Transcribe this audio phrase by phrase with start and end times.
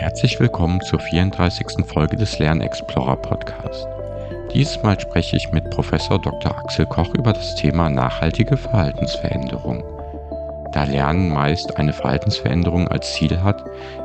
[0.00, 1.84] Herzlich willkommen zur 34.
[1.84, 3.86] Folge des Lernexplorer Podcast.
[4.54, 6.56] Dieses Mal spreche ich mit Professor Dr.
[6.56, 9.84] Axel Koch über das Thema nachhaltige Verhaltensveränderung.
[10.72, 13.62] Da Lernen meist eine Verhaltensveränderung als Ziel hat,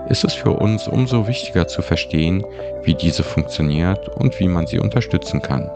[0.09, 2.43] ist es für uns umso wichtiger zu verstehen,
[2.83, 5.71] wie diese funktioniert und wie man sie unterstützen kann.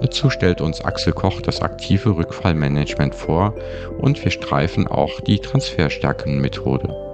[0.00, 3.54] Dazu stellt uns Axel Koch das aktive Rückfallmanagement vor
[3.98, 7.07] und wir streifen auch die Transferstärkenmethode.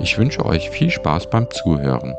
[0.00, 2.14] Ich wünsche euch viel Spaß beim Zuhören.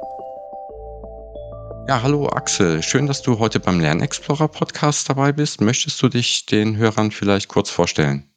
[1.87, 5.61] Ja, hallo Axel, schön, dass du heute beim Lernexplorer Podcast dabei bist.
[5.61, 8.29] Möchtest du dich den Hörern vielleicht kurz vorstellen?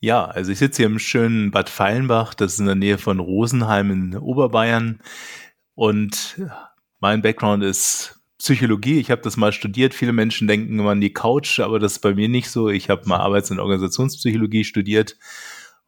[0.00, 3.20] Ja, also ich sitze hier im schönen Bad Feilenbach, das ist in der Nähe von
[3.20, 5.00] Rosenheim in Oberbayern
[5.74, 6.40] und
[7.00, 9.00] mein Background ist Psychologie.
[9.00, 9.94] Ich habe das mal studiert.
[9.94, 12.68] Viele Menschen denken immer an die Couch, aber das ist bei mir nicht so.
[12.68, 15.16] Ich habe mal Arbeits- und Organisationspsychologie studiert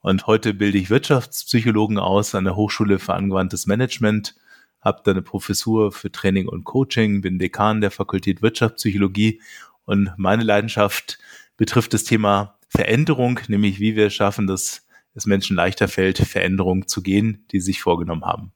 [0.08, 4.34] und heute bilde ich Wirtschaftspsychologen aus an der Hochschule für angewandtes Management.
[4.80, 9.42] Habe da eine Professur für Training und Coaching, bin Dekan der Fakultät Wirtschaftspsychologie
[9.84, 11.18] und meine Leidenschaft
[11.58, 17.02] betrifft das Thema Veränderung, nämlich wie wir schaffen, dass es Menschen leichter fällt, Veränderungen zu
[17.02, 18.52] gehen, die sie sich vorgenommen haben.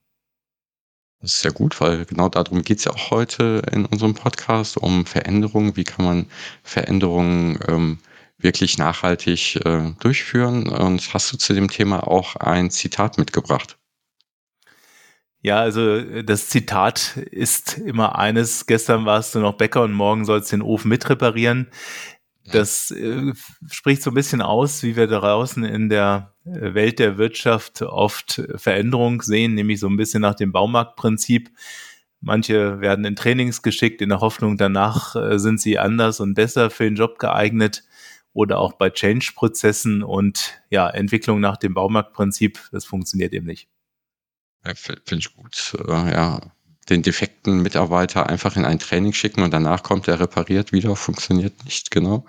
[1.21, 4.79] Das ist ja gut, weil genau darum geht es ja auch heute in unserem Podcast,
[4.79, 5.77] um Veränderungen.
[5.77, 6.27] Wie kann man
[6.63, 7.99] Veränderungen ähm,
[8.43, 10.69] wirklich nachhaltig äh, durchführen?
[10.69, 13.79] Und hast du zu dem Thema auch ein Zitat mitgebracht?
[15.45, 20.53] Ja, also das Zitat ist immer eines, gestern warst du noch Bäcker und morgen sollst
[20.53, 21.69] du den Ofen mitreparieren.
[22.53, 23.33] Das äh,
[23.69, 28.43] spricht so ein bisschen aus, wie wir draußen in der äh, Welt der Wirtschaft oft
[28.57, 31.51] Veränderung sehen, nämlich so ein bisschen nach dem Baumarktprinzip.
[32.21, 36.71] Manche werden in Trainings geschickt in der Hoffnung, danach äh, sind sie anders und besser
[36.71, 37.83] für den Job geeignet
[38.33, 43.69] oder auch bei Change-Prozessen und ja, Entwicklung nach dem Baumarktprinzip, das funktioniert eben nicht.
[44.65, 45.77] Ja, Finde ich gut.
[45.87, 46.41] Äh, ja,
[46.89, 51.65] den defekten Mitarbeiter einfach in ein Training schicken und danach kommt er repariert wieder, funktioniert
[51.65, 52.25] nicht genau.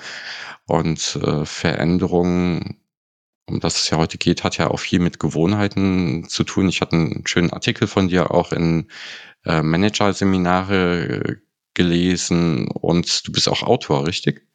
[0.65, 2.79] Und äh, Veränderungen,
[3.47, 6.69] um das es ja heute geht, hat ja auch viel mit Gewohnheiten zu tun.
[6.69, 8.89] Ich hatte einen schönen Artikel von dir auch in
[9.45, 11.35] äh, Manager-Seminare äh,
[11.73, 14.47] gelesen und du bist auch Autor, richtig?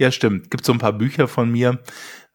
[0.00, 0.50] Ja, stimmt.
[0.50, 1.78] Gibt so ein paar Bücher von mir.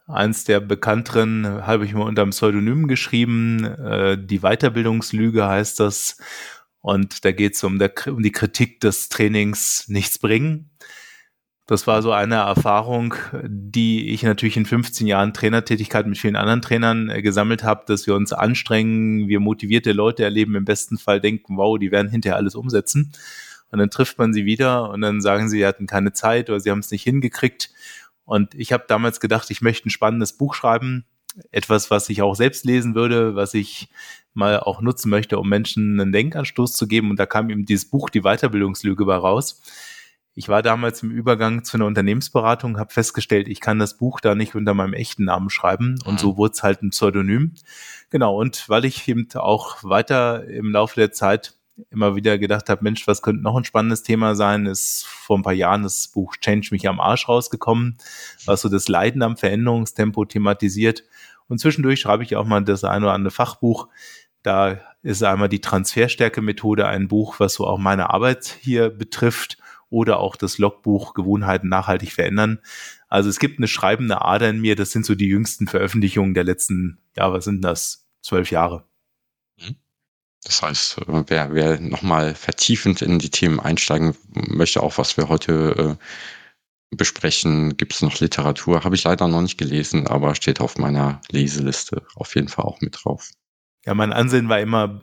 [0.05, 3.65] Eins der bekannteren habe ich mal unter dem Pseudonym geschrieben.
[3.65, 6.19] Äh, die Weiterbildungslüge heißt das.
[6.81, 10.69] Und da geht es um, um die Kritik des Trainings nichts bringen.
[11.65, 16.61] Das war so eine Erfahrung, die ich natürlich in 15 Jahren Trainertätigkeit mit vielen anderen
[16.61, 21.19] Trainern äh, gesammelt habe, dass wir uns anstrengen, wir motivierte Leute erleben, im besten Fall
[21.19, 23.11] denken, wow, die werden hinterher alles umsetzen.
[23.71, 26.59] Und dann trifft man sie wieder und dann sagen sie, sie hatten keine Zeit oder
[26.59, 27.71] sie haben es nicht hingekriegt.
[28.23, 31.05] Und ich habe damals gedacht, ich möchte ein spannendes Buch schreiben,
[31.51, 33.89] etwas, was ich auch selbst lesen würde, was ich
[34.33, 37.09] mal auch nutzen möchte, um Menschen einen Denkanstoß zu geben.
[37.09, 39.61] Und da kam eben dieses Buch Die Weiterbildungslüge bei raus.
[40.37, 44.35] Ich war damals im Übergang zu einer Unternehmensberatung, habe festgestellt, ich kann das Buch da
[44.35, 46.17] nicht unter meinem echten Namen schreiben und mhm.
[46.17, 47.53] so wurde es halt ein Pseudonym.
[48.09, 51.54] Genau, und weil ich eben auch weiter im Laufe der Zeit
[51.89, 55.43] immer wieder gedacht habe, Mensch, was könnte noch ein spannendes Thema sein, ist vor ein
[55.43, 57.97] paar Jahren das Buch Change mich am Arsch rausgekommen,
[58.45, 61.03] was so das Leiden am Veränderungstempo thematisiert.
[61.47, 63.89] Und zwischendurch schreibe ich auch mal das eine oder andere Fachbuch,
[64.45, 69.57] da ist einmal die Transferstärke-Methode ein Buch, was so auch meine Arbeit hier betrifft
[69.89, 72.59] oder auch das Logbuch Gewohnheiten nachhaltig verändern.
[73.07, 74.75] Also es gibt eine schreibende Ader in mir.
[74.75, 78.07] Das sind so die jüngsten Veröffentlichungen der letzten, ja, was sind das?
[78.21, 78.85] Zwölf Jahre.
[80.43, 85.29] Das heißt, äh, wer, wer nochmal vertiefend in die Themen einsteigen möchte, auch was wir
[85.29, 88.83] heute äh, besprechen, gibt es noch Literatur.
[88.83, 92.81] Habe ich leider noch nicht gelesen, aber steht auf meiner Leseliste auf jeden Fall auch
[92.81, 93.31] mit drauf.
[93.85, 95.01] Ja, mein Ansinn war immer,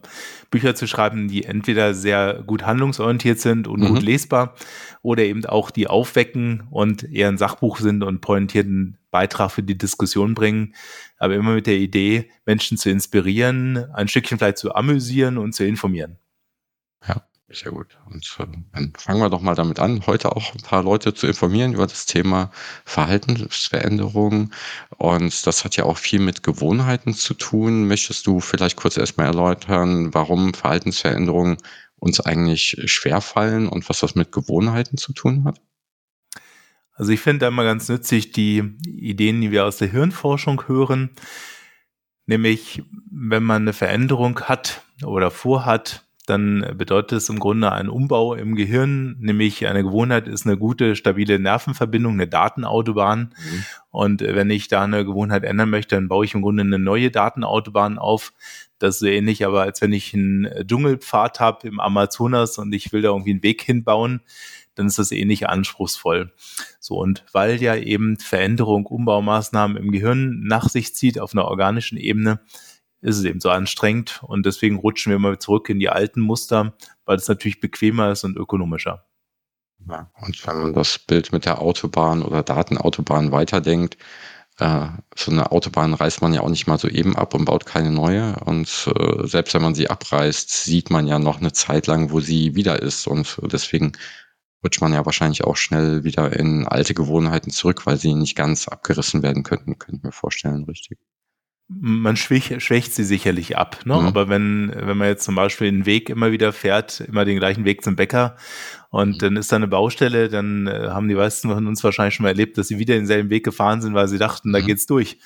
[0.51, 3.95] Bücher zu schreiben, die entweder sehr gut handlungsorientiert sind und mhm.
[3.95, 4.55] gut lesbar
[5.01, 9.79] oder eben auch die aufwecken und eher ein Sachbuch sind und pointierten Beitrag für die
[9.79, 10.75] Diskussion bringen.
[11.17, 15.65] Aber immer mit der Idee, Menschen zu inspirieren, ein Stückchen vielleicht zu amüsieren und zu
[15.65, 16.19] informieren.
[17.09, 17.27] Ja.
[17.53, 17.99] Sehr gut.
[18.07, 21.27] Und äh, dann fangen wir doch mal damit an, heute auch ein paar Leute zu
[21.27, 22.51] informieren über das Thema
[22.85, 24.51] Verhaltensveränderung.
[24.97, 27.87] Und das hat ja auch viel mit Gewohnheiten zu tun.
[27.87, 31.59] Möchtest du vielleicht kurz erstmal erläutern, warum Verhaltensveränderungen
[31.97, 35.61] uns eigentlich schwerfallen und was das mit Gewohnheiten zu tun hat?
[36.95, 41.11] Also ich finde einmal ganz nützlich die Ideen, die wir aus der Hirnforschung hören.
[42.27, 48.35] Nämlich, wenn man eine Veränderung hat oder vorhat, dann bedeutet es im Grunde einen Umbau
[48.35, 53.35] im Gehirn, nämlich eine Gewohnheit ist eine gute, stabile Nervenverbindung, eine Datenautobahn.
[53.37, 53.65] Mhm.
[53.91, 57.11] Und wenn ich da eine Gewohnheit ändern möchte, dann baue ich im Grunde eine neue
[57.11, 58.33] Datenautobahn auf.
[58.79, 62.93] Das ist so ähnlich, aber als wenn ich einen Dschungelpfad habe im Amazonas und ich
[62.93, 64.21] will da irgendwie einen Weg hinbauen,
[64.75, 66.33] dann ist das ähnlich anspruchsvoll.
[66.81, 71.99] So, und weil ja eben Veränderung, Umbaumaßnahmen im Gehirn nach sich zieht auf einer organischen
[71.99, 72.41] Ebene,
[73.03, 76.75] ist es eben so anstrengend und deswegen rutschen wir mal zurück in die alten Muster,
[77.05, 79.05] weil es natürlich bequemer ist und ökonomischer.
[79.89, 83.97] Ja, und wenn man das Bild mit der Autobahn oder Datenautobahn weiterdenkt,
[84.59, 87.67] äh, so eine Autobahn reißt man ja auch nicht mal so eben ab und baut
[87.67, 88.37] keine neue.
[88.45, 92.21] Und äh, selbst wenn man sie abreißt, sieht man ja noch eine Zeit lang, wo
[92.21, 93.07] sie wieder ist.
[93.09, 93.93] Und deswegen
[94.65, 98.69] rutscht man ja wahrscheinlich auch schnell wieder in alte Gewohnheiten zurück, weil sie nicht ganz
[98.69, 100.99] abgerissen werden könnten, könnte ich mir vorstellen, richtig
[101.81, 103.79] man schwächt, schwächt sie sicherlich ab.
[103.85, 103.95] Ne?
[103.95, 104.07] Mhm.
[104.07, 107.65] Aber wenn, wenn man jetzt zum Beispiel den Weg immer wieder fährt, immer den gleichen
[107.65, 108.37] Weg zum Bäcker
[108.91, 109.19] und mhm.
[109.19, 112.31] dann ist da eine Baustelle, dann äh, haben die meisten von uns wahrscheinlich schon mal
[112.31, 114.53] erlebt, dass sie wieder denselben Weg gefahren sind, weil sie dachten, mhm.
[114.53, 115.19] da geht's durch.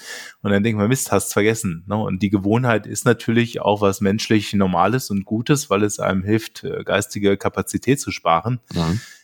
[0.43, 1.85] Und dann denkt man, Mist, hast vergessen.
[1.87, 1.97] Ne?
[1.97, 6.65] Und die Gewohnheit ist natürlich auch was menschlich Normales und Gutes, weil es einem hilft,
[6.65, 8.61] äh, geistige Kapazität zu sparen.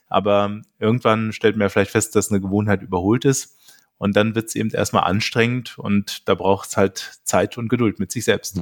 [0.08, 3.56] Aber irgendwann stellt man ja vielleicht fest, dass eine Gewohnheit überholt ist.
[4.02, 8.00] Und dann wird es eben erstmal anstrengend und da braucht es halt Zeit und Geduld
[8.00, 8.60] mit sich selbst.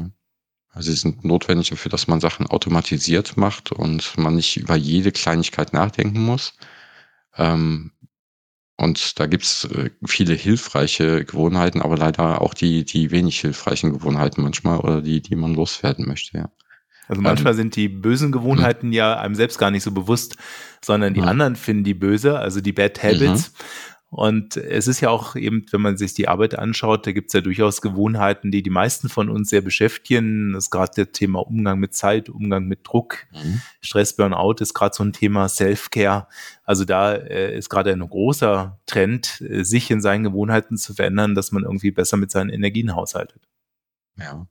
[0.69, 5.13] Also sie sind notwendig dafür, dass man Sachen automatisiert macht und man nicht über jede
[5.13, 6.53] Kleinigkeit nachdenken muss.
[7.39, 7.93] Ähm,
[8.77, 14.43] und da gibt's äh, viele hilfreiche Gewohnheiten, aber leider auch die, die wenig hilfreichen Gewohnheiten
[14.43, 16.51] manchmal oder die, die man loswerden möchte, ja.
[17.09, 18.95] Also manchmal ähm, sind die bösen Gewohnheiten mh.
[18.95, 20.37] ja einem selbst gar nicht so bewusst,
[20.85, 21.27] sondern die mh.
[21.29, 23.53] anderen finden die böse, also die Bad Habits.
[23.53, 23.55] Mhm.
[24.11, 27.33] Und es ist ja auch eben, wenn man sich die Arbeit anschaut, da gibt es
[27.33, 30.53] ja durchaus Gewohnheiten, die die meisten von uns sehr beschäftigen.
[30.53, 33.19] Das ist gerade der Thema Umgang mit Zeit, Umgang mit Druck.
[33.33, 33.63] Mhm.
[33.81, 36.27] Stress, Burnout ist gerade so ein Thema Self-Care.
[36.65, 41.37] Also da äh, ist gerade ein großer Trend, äh, sich in seinen Gewohnheiten zu verändern,
[41.37, 43.49] dass man irgendwie besser mit seinen Energien haushaltet.
[44.19, 44.45] Ja.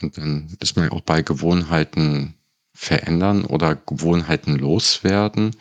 [0.00, 2.34] Und dann ist man auch bei Gewohnheiten
[2.72, 5.56] verändern oder Gewohnheiten loswerden.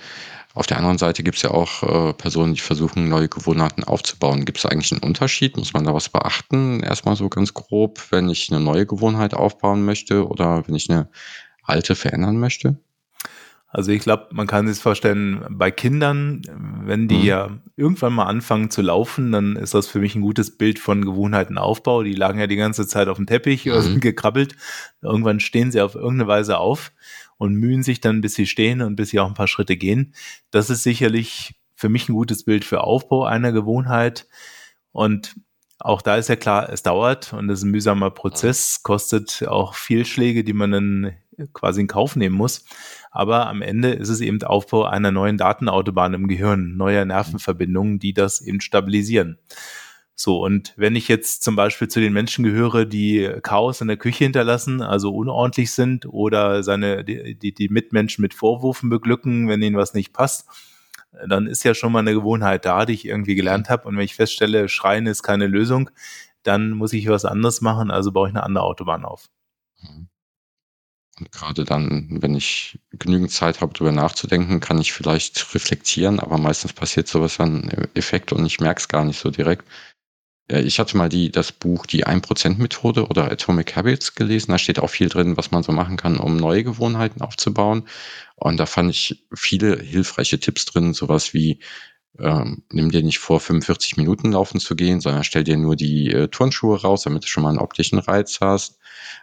[0.55, 4.45] Auf der anderen Seite gibt es ja auch äh, Personen, die versuchen, neue Gewohnheiten aufzubauen.
[4.45, 5.57] Gibt es eigentlich einen Unterschied?
[5.57, 6.79] Muss man da was beachten?
[6.79, 11.09] Erstmal so ganz grob, wenn ich eine neue Gewohnheit aufbauen möchte oder wenn ich eine
[11.61, 12.77] alte verändern möchte?
[13.67, 16.41] Also ich glaube, man kann sich vorstellen, bei Kindern,
[16.85, 17.25] wenn die mhm.
[17.25, 21.03] ja irgendwann mal anfangen zu laufen, dann ist das für mich ein gutes Bild von
[21.03, 22.03] Gewohnheitenaufbau.
[22.03, 23.71] Die lagen ja die ganze Zeit auf dem Teppich mhm.
[23.73, 24.55] oder sind gekrabbelt.
[25.01, 26.93] Irgendwann stehen sie auf irgendeine Weise auf
[27.37, 30.13] und mühen sich dann, bis sie stehen und bis sie auch ein paar Schritte gehen.
[30.51, 34.27] Das ist sicherlich für mich ein gutes Bild für Aufbau einer Gewohnheit.
[34.91, 35.35] Und
[35.79, 39.75] auch da ist ja klar, es dauert und es ist ein mühsamer Prozess, kostet auch
[39.75, 41.15] Fehlschläge, die man dann
[41.53, 42.65] quasi in Kauf nehmen muss.
[43.11, 48.13] Aber am Ende ist es eben Aufbau einer neuen Datenautobahn im Gehirn, neuer Nervenverbindungen, die
[48.13, 49.38] das eben stabilisieren.
[50.17, 53.97] So, und wenn ich jetzt zum Beispiel zu den Menschen gehöre, die Chaos in der
[53.97, 59.75] Küche hinterlassen, also unordentlich sind oder seine, die, die, Mitmenschen mit Vorwürfen beglücken, wenn ihnen
[59.75, 60.47] was nicht passt,
[61.27, 63.88] dann ist ja schon mal eine Gewohnheit da, die ich irgendwie gelernt habe.
[63.89, 65.89] Und wenn ich feststelle, Schreien ist keine Lösung,
[66.44, 69.25] dann muss ich was anderes machen, also baue ich eine andere Autobahn auf.
[69.81, 70.07] Mhm.
[71.17, 76.38] Und gerade dann, wenn ich genügend Zeit habe, darüber nachzudenken, kann ich vielleicht reflektieren, aber
[76.38, 79.65] meistens passiert sowas dann Effekt und ich merke es gar nicht so direkt.
[80.47, 84.51] Ich hatte mal die, das Buch Die 1%-Methode oder Atomic Habits gelesen.
[84.51, 87.88] Da steht auch viel drin, was man so machen kann, um neue Gewohnheiten aufzubauen.
[88.36, 91.60] Und da fand ich viele hilfreiche Tipps drin, sowas wie
[92.19, 96.12] ähm, nimm dir nicht vor, 45 Minuten laufen zu gehen, sondern stell dir nur die
[96.12, 98.79] äh, Turnschuhe raus, damit du schon mal einen optischen Reiz hast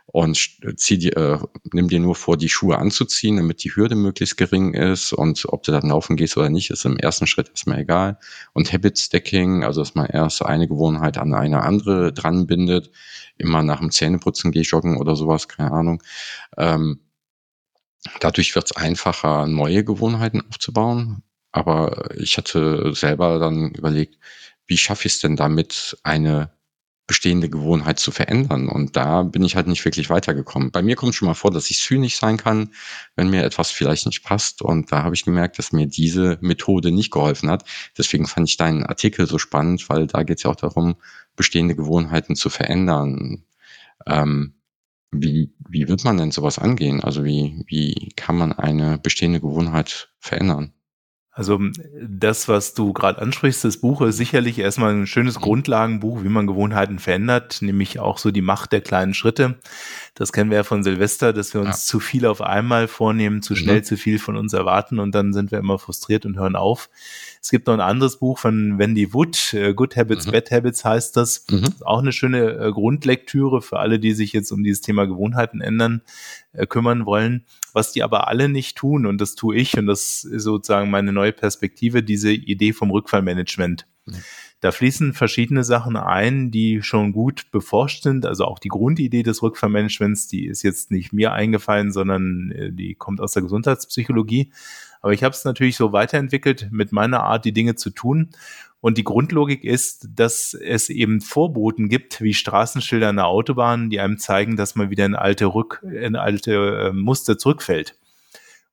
[0.07, 0.37] und
[0.77, 1.39] zieh dir, äh,
[1.73, 5.63] nimm dir nur vor, die Schuhe anzuziehen, damit die Hürde möglichst gering ist und ob
[5.63, 8.19] du dann laufen gehst oder nicht, ist im ersten Schritt erstmal egal.
[8.53, 12.91] Und Habit Stacking, also dass man erst eine Gewohnheit an eine andere dran bindet,
[13.37, 16.03] immer nach dem Zähneputzen gehe joggen oder sowas, keine Ahnung.
[16.57, 17.01] Ähm,
[18.21, 21.23] dadurch wird es einfacher, neue Gewohnheiten aufzubauen.
[21.53, 24.19] Aber ich hatte selber dann überlegt,
[24.67, 26.51] wie schaffe ich es denn damit, eine
[27.07, 28.69] bestehende Gewohnheit zu verändern.
[28.69, 30.71] Und da bin ich halt nicht wirklich weitergekommen.
[30.71, 32.71] Bei mir kommt schon mal vor, dass ich zynisch sein kann,
[33.17, 34.63] wenn mir etwas vielleicht nicht passt.
[34.63, 37.65] Und da habe ich gemerkt, dass mir diese Methode nicht geholfen hat.
[37.99, 40.97] Deswegen fand ich deinen Artikel so spannend, weil da geht es ja auch darum,
[41.37, 43.45] bestehende Gewohnheiten zu verändern.
[44.07, 44.55] Ähm,
[45.11, 47.03] wie, wie wird man denn sowas angehen?
[47.03, 50.73] Also wie, wie kann man eine bestehende Gewohnheit verändern?
[51.35, 51.59] Also
[51.99, 56.47] das, was du gerade ansprichst, das Buch ist sicherlich erstmal ein schönes Grundlagenbuch, wie man
[56.47, 59.59] Gewohnheiten verändert, nämlich auch so die Macht der kleinen Schritte.
[60.15, 61.87] Das kennen wir ja von Silvester, dass wir uns ja.
[61.87, 63.85] zu viel auf einmal vornehmen, zu schnell mhm.
[63.85, 66.91] zu viel von uns erwarten und dann sind wir immer frustriert und hören auf.
[67.41, 70.33] Es gibt noch ein anderes Buch von Wendy Wood, äh, Good Habits, mhm.
[70.33, 71.47] Bad Habits heißt das.
[71.51, 71.75] Mhm.
[71.81, 76.03] Auch eine schöne äh, Grundlektüre für alle, die sich jetzt um dieses Thema Gewohnheiten ändern,
[76.53, 77.45] äh, kümmern wollen.
[77.73, 81.13] Was die aber alle nicht tun, und das tue ich, und das ist sozusagen meine
[81.13, 83.87] neue Perspektive, diese Idee vom Rückfallmanagement.
[84.07, 84.15] Mhm.
[84.61, 88.25] Da fließen verschiedene Sachen ein, die schon gut beforscht sind.
[88.25, 92.95] Also auch die Grundidee des Rückfallmanagements, die ist jetzt nicht mir eingefallen, sondern äh, die
[92.95, 94.53] kommt aus der Gesundheitspsychologie.
[95.01, 98.31] Aber ich habe es natürlich so weiterentwickelt mit meiner Art, die Dinge zu tun.
[98.83, 104.01] Und die Grundlogik ist, dass es eben Vorboten gibt, wie Straßenschilder an der Autobahn, die
[104.01, 107.97] einem zeigen, dass man wieder in alte Rück, in alte äh, Muster zurückfällt.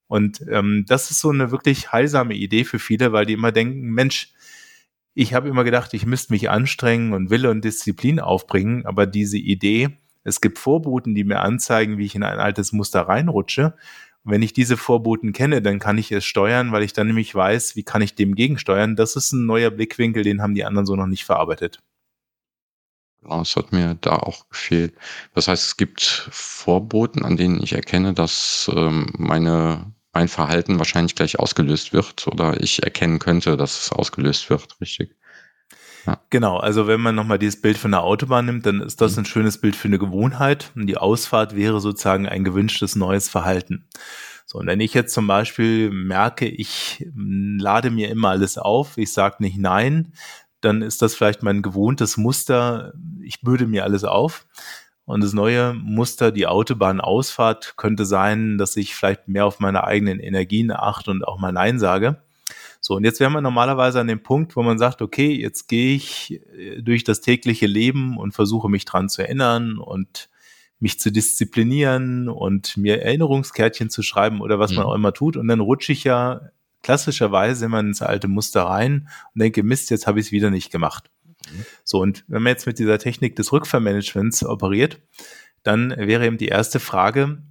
[0.07, 3.81] Und ähm, das ist so eine wirklich heilsame Idee für viele, weil die immer denken,
[3.91, 4.33] Mensch,
[5.13, 9.37] ich habe immer gedacht, ich müsste mich anstrengen und Wille und Disziplin aufbringen, aber diese
[9.37, 13.75] Idee, es gibt Vorboten, die mir anzeigen, wie ich in ein altes Muster reinrutsche.
[14.23, 17.33] Und wenn ich diese Vorboten kenne, dann kann ich es steuern, weil ich dann nämlich
[17.33, 18.95] weiß, wie kann ich dem gegensteuern.
[18.95, 21.79] Das ist ein neuer Blickwinkel, den haben die anderen so noch nicht verarbeitet.
[23.21, 24.95] Genau, es hat mir da auch gefehlt.
[25.33, 31.15] Das heißt, es gibt Vorboten, an denen ich erkenne, dass ähm, meine, mein Verhalten wahrscheinlich
[31.15, 35.15] gleich ausgelöst wird oder ich erkennen könnte, dass es ausgelöst wird, richtig?
[36.05, 36.21] Ja.
[36.29, 39.19] Genau, also wenn man nochmal dieses Bild von der Autobahn nimmt, dann ist das mhm.
[39.19, 43.85] ein schönes Bild für eine Gewohnheit und die Ausfahrt wäre sozusagen ein gewünschtes neues Verhalten.
[44.45, 49.13] So, und wenn ich jetzt zum Beispiel merke, ich lade mir immer alles auf, ich
[49.13, 50.13] sage nicht nein,
[50.61, 54.47] dann ist das vielleicht mein gewohntes Muster, ich bürde mir alles auf.
[55.05, 60.19] Und das neue Muster, die Autobahnausfahrt, könnte sein, dass ich vielleicht mehr auf meine eigenen
[60.19, 62.21] Energien achte und auch mal Nein sage.
[62.81, 65.95] So, und jetzt wären wir normalerweise an dem Punkt, wo man sagt, okay, jetzt gehe
[65.95, 70.29] ich äh, durch das tägliche Leben und versuche mich dran zu erinnern und
[70.79, 74.77] mich zu disziplinieren und mir Erinnerungskärtchen zu schreiben oder was mhm.
[74.77, 75.35] man auch immer tut.
[75.35, 76.41] Und dann rutsche ich ja
[76.81, 80.71] klassischerweise immer ins alte Muster rein und denke, Mist, jetzt habe ich es wieder nicht
[80.71, 81.11] gemacht.
[81.51, 81.65] Mhm.
[81.83, 85.01] So, und wenn man jetzt mit dieser Technik des Rückfallmanagements operiert,
[85.63, 87.43] dann wäre eben die erste Frage,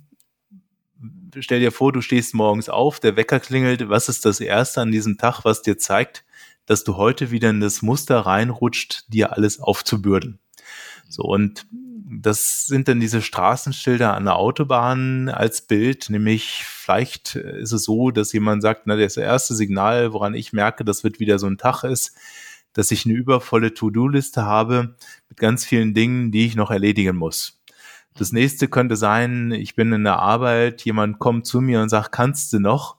[1.41, 4.93] stell dir vor, du stehst morgens auf, der Wecker klingelt, was ist das Erste an
[4.93, 6.25] diesem Tag, was dir zeigt,
[6.67, 10.39] dass du heute wieder in das Muster reinrutscht, dir alles aufzubürden.
[11.09, 11.67] So, und
[12.11, 18.11] das sind dann diese Straßenschilder an der Autobahn als Bild, nämlich vielleicht ist es so,
[18.11, 21.59] dass jemand sagt, na, das erste Signal, woran ich merke, das wird wieder so ein
[21.59, 22.15] Tag ist,
[22.73, 24.95] dass ich eine übervolle To-Do-Liste habe
[25.29, 27.58] mit ganz vielen Dingen, die ich noch erledigen muss.
[28.19, 32.11] Das nächste könnte sein, ich bin in der Arbeit, jemand kommt zu mir und sagt,
[32.13, 32.97] kannst du noch?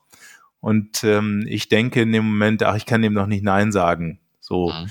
[0.60, 4.20] Und ähm, ich denke in dem Moment, ach, ich kann dem noch nicht Nein sagen.
[4.40, 4.70] So.
[4.70, 4.90] Mhm.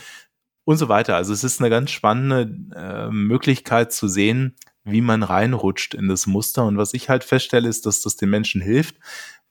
[0.65, 1.15] Und so weiter.
[1.15, 6.27] Also es ist eine ganz spannende äh, Möglichkeit zu sehen, wie man reinrutscht in das
[6.27, 6.65] Muster.
[6.65, 8.95] Und was ich halt feststelle, ist, dass das den Menschen hilft,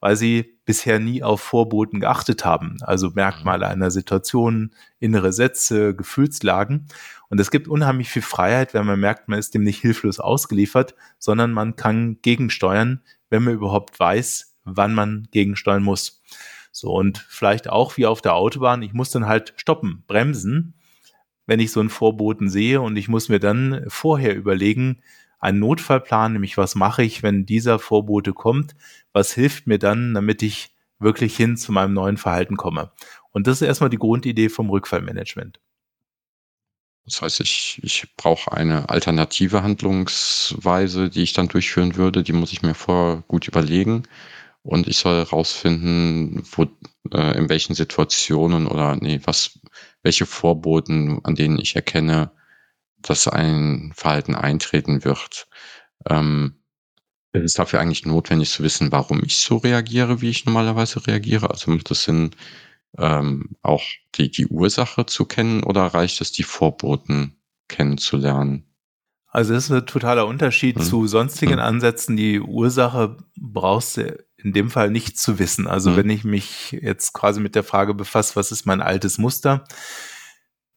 [0.00, 2.76] weil sie bisher nie auf Vorboten geachtet haben.
[2.82, 3.72] Also Merkmale mhm.
[3.72, 6.86] einer Situation, innere Sätze, Gefühlslagen.
[7.28, 10.94] Und es gibt unheimlich viel Freiheit, wenn man merkt, man ist dem nicht hilflos ausgeliefert,
[11.18, 16.22] sondern man kann gegensteuern, wenn man überhaupt weiß, wann man gegensteuern muss.
[16.70, 20.74] So, und vielleicht auch wie auf der Autobahn, ich muss dann halt stoppen, bremsen,
[21.46, 25.00] wenn ich so einen Vorboten sehe und ich muss mir dann vorher überlegen,
[25.38, 28.74] einen Notfallplan, nämlich was mache ich, wenn dieser Vorbote kommt,
[29.12, 32.90] was hilft mir dann, damit ich wirklich hin zu meinem neuen Verhalten komme.
[33.30, 35.60] Und das ist erstmal die Grundidee vom Rückfallmanagement.
[37.04, 42.22] Das heißt, ich, ich brauche eine alternative Handlungsweise, die ich dann durchführen würde.
[42.22, 44.02] Die muss ich mir vorher gut überlegen.
[44.62, 46.66] Und ich soll herausfinden, wo,
[47.14, 49.58] äh, in welchen Situationen oder nee, was,
[50.02, 52.30] welche Vorboten, an denen ich erkenne,
[53.02, 55.48] dass ein Verhalten eintreten wird.
[56.08, 56.54] Ähm,
[57.32, 61.50] ist es dafür eigentlich notwendig zu wissen, warum ich so reagiere, wie ich normalerweise reagiere?
[61.50, 62.30] Also macht es Sinn,
[62.96, 63.82] ähm, auch
[64.14, 67.36] die, die Ursache zu kennen oder reicht es, die Vorboten
[67.68, 68.64] kennenzulernen?
[69.30, 70.82] Also das ist ein totaler Unterschied hm.
[70.82, 71.60] zu sonstigen hm.
[71.60, 72.16] Ansätzen.
[72.16, 75.66] Die Ursache brauchst du in dem Fall nicht zu wissen.
[75.66, 75.96] Also hm.
[75.96, 79.64] wenn ich mich jetzt quasi mit der Frage befasse, was ist mein altes Muster,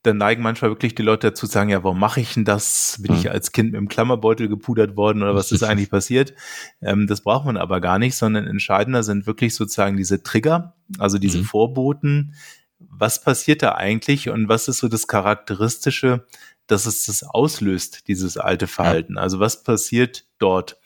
[0.04, 2.98] dann neigen manchmal wirklich die Leute dazu zu sagen, ja, warum mache ich denn das?
[3.02, 6.34] Bin ich als Kind mit dem Klammerbeutel gepudert worden oder was ist eigentlich passiert?
[6.82, 11.18] Ähm, das braucht man aber gar nicht, sondern entscheidender sind wirklich sozusagen diese Trigger, also
[11.18, 11.46] diese mhm.
[11.46, 12.34] Vorboten.
[12.80, 16.26] Was passiert da eigentlich und was ist so das Charakteristische,
[16.72, 19.18] dass es das auslöst, dieses alte Verhalten.
[19.18, 20.80] Also was passiert dort?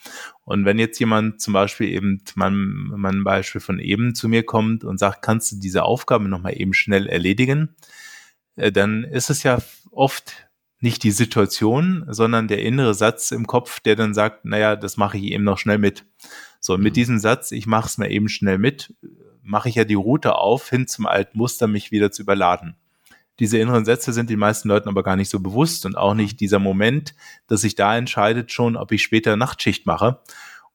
[0.43, 4.83] Und wenn jetzt jemand zum Beispiel eben, mein, mein Beispiel von eben zu mir kommt
[4.83, 7.75] und sagt, kannst du diese Aufgabe nochmal eben schnell erledigen,
[8.55, 9.59] dann ist es ja
[9.91, 10.47] oft
[10.79, 15.17] nicht die Situation, sondern der innere Satz im Kopf, der dann sagt, naja, das mache
[15.17, 16.05] ich eben noch schnell mit.
[16.59, 16.95] So, mit mhm.
[16.95, 18.93] diesem Satz, ich mache es mir eben schnell mit,
[19.41, 22.75] mache ich ja die Route auf, hin zum alten Muster, mich wieder zu überladen.
[23.39, 26.39] Diese inneren Sätze sind den meisten Leuten aber gar nicht so bewusst und auch nicht
[26.39, 27.15] dieser Moment,
[27.47, 30.21] dass sich da entscheidet schon, ob ich später Nachtschicht mache.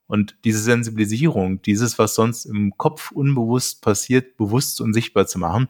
[0.07, 5.69] Und diese Sensibilisierung, dieses, was sonst im Kopf unbewusst passiert, bewusst und sichtbar zu machen,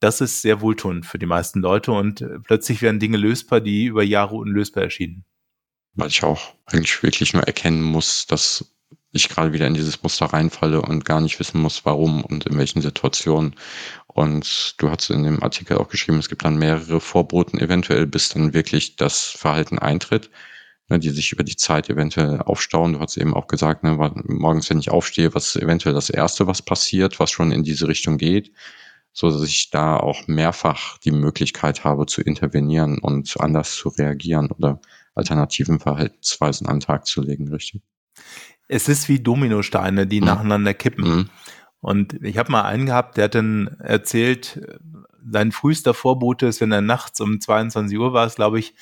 [0.00, 3.84] das ist sehr wohltuend für die meisten Leute und äh, plötzlich werden Dinge lösbar, die
[3.84, 5.24] über Jahre unlösbar erschienen.
[5.94, 8.72] Weil ich auch eigentlich wirklich nur erkennen muss, dass
[9.12, 12.56] ich gerade wieder in dieses Muster reinfalle und gar nicht wissen muss, warum und in
[12.56, 13.56] welchen Situationen.
[14.06, 18.28] Und du hast in dem Artikel auch geschrieben, es gibt dann mehrere Vorboten eventuell, bis
[18.28, 20.30] dann wirklich das Verhalten eintritt,
[20.88, 22.92] ne, die sich über die Zeit eventuell aufstauen.
[22.92, 26.62] Du hast eben auch gesagt, ne, morgens, wenn ich aufstehe, was eventuell das Erste, was
[26.62, 28.52] passiert, was schon in diese Richtung geht,
[29.12, 34.50] so dass ich da auch mehrfach die Möglichkeit habe zu intervenieren und anders zu reagieren
[34.50, 34.80] oder
[35.14, 37.82] alternativen Verhaltensweisen an den Tag zu legen, richtig?
[38.70, 40.26] es ist wie Dominosteine, die mhm.
[40.26, 41.04] nacheinander kippen.
[41.04, 41.30] Mhm.
[41.80, 44.60] Und ich habe mal einen gehabt, der hat dann erzählt,
[45.28, 48.74] sein frühester Vorbote ist, wenn er nachts um 22 Uhr war, es glaube ich,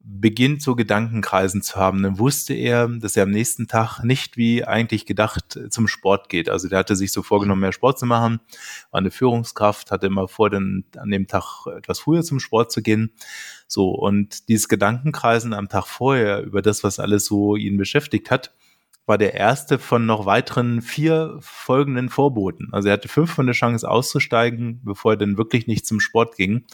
[0.00, 2.02] beginnt so Gedankenkreisen zu haben.
[2.02, 6.48] Dann wusste er, dass er am nächsten Tag nicht wie eigentlich gedacht zum Sport geht.
[6.48, 8.40] Also der hatte sich so vorgenommen, mehr Sport zu machen,
[8.90, 12.82] war eine Führungskraft, hatte immer vor, dann an dem Tag etwas früher zum Sport zu
[12.82, 13.12] gehen.
[13.66, 18.54] So, und dieses Gedankenkreisen am Tag vorher über das, was alles so ihn beschäftigt hat,
[19.08, 22.68] war der erste von noch weiteren vier folgenden Vorboten.
[22.72, 26.36] Also er hatte fünf von der Chance auszusteigen, bevor er dann wirklich nicht zum Sport
[26.36, 26.66] ging.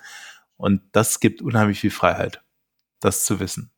[0.57, 2.43] Und das gibt unheimlich viel Freiheit,
[3.05, 3.71] das zu wissen.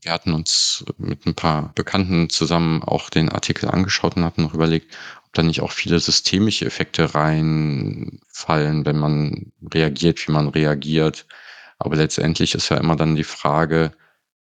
[0.00, 4.54] Wir hatten uns mit ein paar Bekannten zusammen auch den Artikel angeschaut und hatten noch
[4.54, 11.26] überlegt, ob da nicht auch viele systemische Effekte reinfallen, wenn man reagiert, wie man reagiert.
[11.78, 13.92] Aber letztendlich ist ja immer dann die Frage,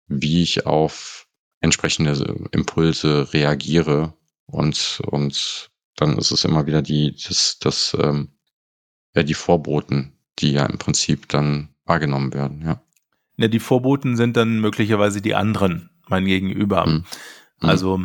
[0.08, 1.28] wie ich auf
[1.60, 4.14] entsprechende Impulse reagiere
[4.46, 8.32] und, und dann ist es immer wieder die, das, das, ähm,
[9.14, 12.85] ja, die Vorboten, die ja im Prinzip dann wahrgenommen werden, ja.
[13.36, 16.86] Ja, die Vorboten sind dann möglicherweise die anderen, mein Gegenüber.
[16.86, 17.04] Mhm.
[17.60, 18.00] Also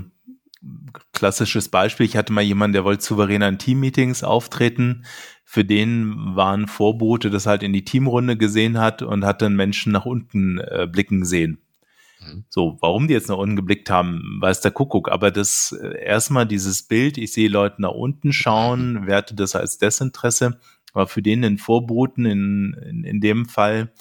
[1.14, 5.06] klassisches Beispiel, ich hatte mal jemanden, der wollte souverän an Teammeetings auftreten.
[5.44, 9.92] Für den waren Vorbote, das halt in die Teamrunde gesehen hat und hat dann Menschen
[9.92, 11.60] nach unten äh, blicken sehen.
[12.20, 12.46] Mhm.
[12.50, 15.12] So, warum die jetzt nach unten geblickt haben, weiß der Kuckuck.
[15.12, 19.78] Aber das äh, erstmal dieses Bild, ich sehe Leute nach unten schauen, werte das als
[19.78, 20.60] Desinteresse,
[20.94, 23.92] war für den in Vorboten in, in, in dem Fall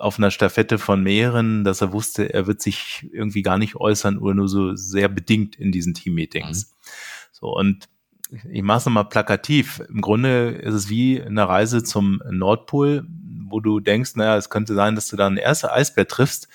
[0.00, 4.18] auf einer Staffette von mehreren, dass er wusste, er wird sich irgendwie gar nicht äußern
[4.18, 6.66] oder nur so sehr bedingt in diesen Teammeetings.
[6.66, 6.76] Mhm.
[7.32, 7.88] So, und
[8.50, 9.82] ich mache es nochmal plakativ.
[9.88, 13.06] Im Grunde ist es wie eine Reise zum Nordpol,
[13.48, 16.48] wo du denkst, naja, es könnte sein, dass du da einen ersten Eisbär triffst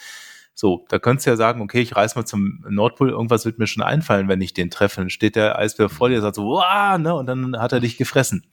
[0.58, 3.68] so, da könntest du ja sagen, okay, ich reise mal zum Nordpol, irgendwas wird mir
[3.68, 5.02] schon einfallen, wenn ich den treffe.
[5.02, 7.98] Dann steht der Eisbär vor dir, sagt so, wow, ne, und dann hat er dich
[7.98, 8.46] gefressen.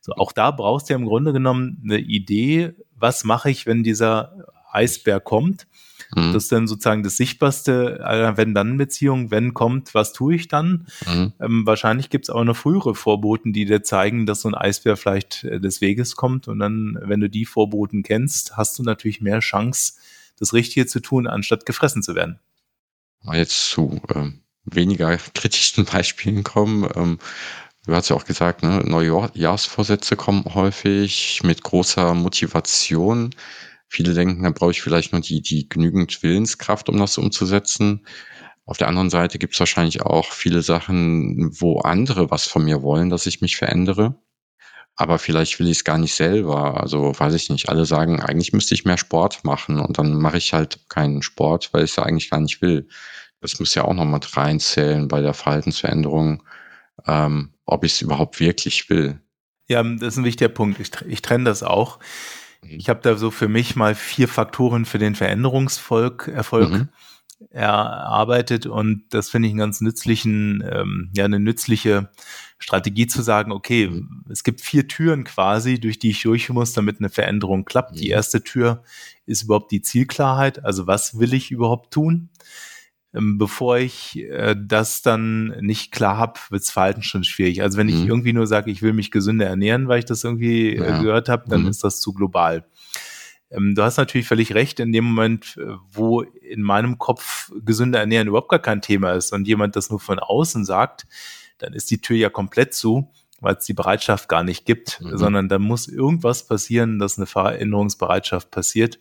[0.00, 3.82] So, auch da brauchst du ja im Grunde genommen eine Idee, was mache ich, wenn
[3.82, 4.36] dieser
[4.70, 5.66] Eisbär kommt.
[6.14, 6.32] Mhm.
[6.32, 10.46] Das ist dann sozusagen das Sichtbarste, äh, wenn dann Beziehung, wenn kommt, was tue ich
[10.46, 10.86] dann?
[11.06, 11.32] Mhm.
[11.40, 14.96] Ähm, wahrscheinlich gibt es auch noch frühere Vorboten, die dir zeigen, dass so ein Eisbär
[14.96, 16.46] vielleicht äh, des Weges kommt.
[16.46, 19.94] Und dann, wenn du die Vorboten kennst, hast du natürlich mehr Chance,
[20.38, 22.40] das Richtige zu tun, anstatt gefressen zu werden.
[23.32, 26.88] Jetzt zu ähm, weniger kritischen Beispielen kommen.
[26.94, 27.18] Ähm,
[27.86, 33.34] du hast ja auch gesagt, ne, Neujahrsvorsätze kommen häufig mit großer Motivation.
[33.88, 38.06] Viele denken, da brauche ich vielleicht nur die, die genügend Willenskraft, um das umzusetzen.
[38.66, 42.82] Auf der anderen Seite gibt es wahrscheinlich auch viele Sachen, wo andere was von mir
[42.82, 44.20] wollen, dass ich mich verändere
[45.00, 46.80] aber vielleicht will ich es gar nicht selber.
[46.80, 47.68] Also weiß ich nicht.
[47.68, 51.72] Alle sagen, eigentlich müsste ich mehr Sport machen und dann mache ich halt keinen Sport,
[51.72, 52.88] weil ich es ja eigentlich gar nicht will.
[53.40, 56.42] Das muss ja auch noch mit reinzählen bei der Verhaltensveränderung,
[57.06, 59.20] ähm, ob ich es überhaupt wirklich will.
[59.68, 60.80] Ja, das ist ein wichtiger Punkt.
[60.80, 62.00] Ich, ich trenne das auch.
[62.62, 62.70] Mhm.
[62.70, 66.88] Ich habe da so für mich mal vier Faktoren für den Veränderungsvolk Erfolg mhm.
[67.50, 72.10] erarbeitet und das finde ich einen ganz nützlichen, ähm, ja, eine nützliche
[72.58, 74.24] Strategie zu sagen, okay, mhm.
[74.30, 77.92] es gibt vier Türen quasi, durch die ich durch muss, damit eine Veränderung klappt.
[77.92, 77.98] Mhm.
[77.98, 78.82] Die erste Tür
[79.26, 82.30] ist überhaupt die Zielklarheit, also was will ich überhaupt tun?
[83.14, 87.62] Ähm, bevor ich äh, das dann nicht klar habe, wirds Verhalten schon schwierig.
[87.62, 88.08] Also wenn ich mhm.
[88.08, 91.00] irgendwie nur sage, ich will mich gesünder ernähren, weil ich das irgendwie äh, ja.
[91.00, 91.68] gehört habe, dann mhm.
[91.68, 92.66] ist das zu global.
[93.50, 98.00] Ähm, du hast natürlich völlig recht, in dem Moment, äh, wo in meinem Kopf gesünder
[98.00, 101.06] Ernähren überhaupt gar kein Thema ist und jemand das nur von außen sagt,
[101.58, 105.16] dann ist die Tür ja komplett zu, weil es die Bereitschaft gar nicht gibt, mhm.
[105.16, 108.98] sondern da muss irgendwas passieren, dass eine Veränderungsbereitschaft passiert.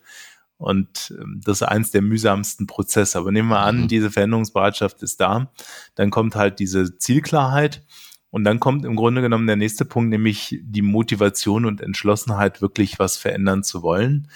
[0.57, 3.17] Und ähm, das ist eins der mühsamsten Prozesse.
[3.19, 3.87] Aber nehmen wir an, mhm.
[3.87, 5.51] diese Veränderungsbereitschaft ist da.
[5.95, 7.83] Dann kommt halt diese Zielklarheit.
[8.29, 12.99] Und dann kommt im Grunde genommen der nächste Punkt, nämlich die Motivation und Entschlossenheit, wirklich
[12.99, 14.27] was verändern zu wollen.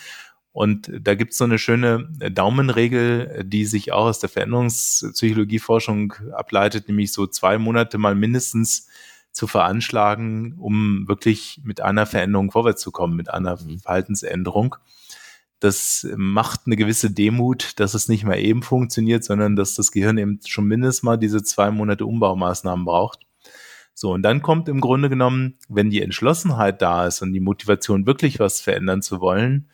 [0.54, 6.88] Und da gibt es so eine schöne Daumenregel, die sich auch aus der Veränderungspsychologieforschung ableitet,
[6.88, 8.88] nämlich so zwei Monate mal mindestens
[9.32, 13.80] zu veranschlagen, um wirklich mit einer Veränderung vorwärts zu kommen, mit einer mhm.
[13.80, 14.76] Verhaltensänderung.
[15.62, 20.18] Das macht eine gewisse Demut, dass es nicht mehr eben funktioniert, sondern dass das Gehirn
[20.18, 23.20] eben schon mindestens mal diese zwei Monate Umbaumaßnahmen braucht.
[23.94, 28.08] So, und dann kommt im Grunde genommen, wenn die Entschlossenheit da ist und die Motivation
[28.08, 29.70] wirklich was verändern zu wollen,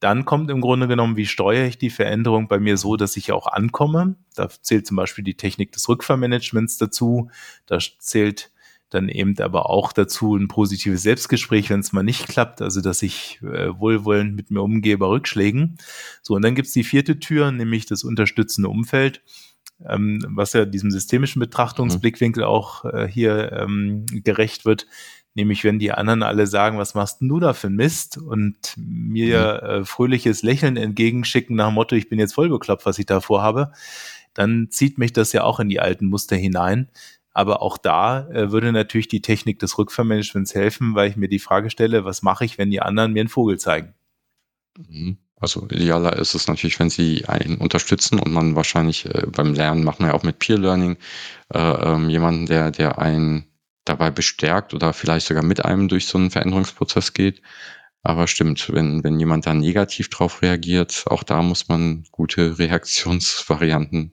[0.00, 3.32] dann kommt im Grunde genommen, wie steuere ich die Veränderung bei mir so, dass ich
[3.32, 4.16] auch ankomme.
[4.34, 7.30] Da zählt zum Beispiel die Technik des Rückfahrmanagements dazu.
[7.66, 8.50] Da zählt
[8.90, 13.02] dann eben aber auch dazu ein positives Selbstgespräch, wenn es mal nicht klappt, also dass
[13.02, 15.78] ich äh, wohlwollend mit mir umgehe bei Rückschlägen.
[16.22, 19.22] So, und dann gibt's die vierte Tür, nämlich das unterstützende Umfeld
[19.84, 22.48] ähm, was ja diesem systemischen Betrachtungsblickwinkel mhm.
[22.48, 24.86] auch äh, hier ähm, gerecht wird.
[25.36, 28.16] Nämlich, wenn die anderen alle sagen, was machst denn du da für Mist?
[28.16, 29.68] Und mir mhm.
[29.68, 33.20] äh, fröhliches Lächeln entgegenschicken nach dem Motto, ich bin jetzt voll bekloppt, was ich da
[33.20, 33.70] vorhabe,
[34.32, 36.88] dann zieht mich das ja auch in die alten Muster hinein.
[37.34, 41.38] Aber auch da äh, würde natürlich die Technik des Rückfahrmanagements helfen, weil ich mir die
[41.38, 43.92] Frage stelle, was mache ich, wenn die anderen mir einen Vogel zeigen?
[44.88, 45.18] Mhm.
[45.38, 49.84] Also idealer ist es natürlich, wenn sie einen unterstützen und man wahrscheinlich äh, beim Lernen
[49.84, 50.96] machen wir ja auch mit Peer Learning
[51.52, 53.44] äh, ähm, jemanden, der, der einen
[53.88, 57.42] dabei bestärkt oder vielleicht sogar mit einem durch so einen Veränderungsprozess geht.
[58.02, 64.12] Aber stimmt, wenn, wenn jemand da negativ drauf reagiert, auch da muss man gute Reaktionsvarianten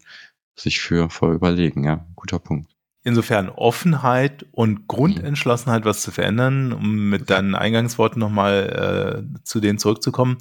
[0.55, 1.83] sich für überlegen.
[1.83, 2.71] Ja, guter Punkt.
[3.03, 9.77] Insofern Offenheit und Grundentschlossenheit, was zu verändern, um mit deinen Eingangsworten nochmal äh, zu denen
[9.77, 10.37] zurückzukommen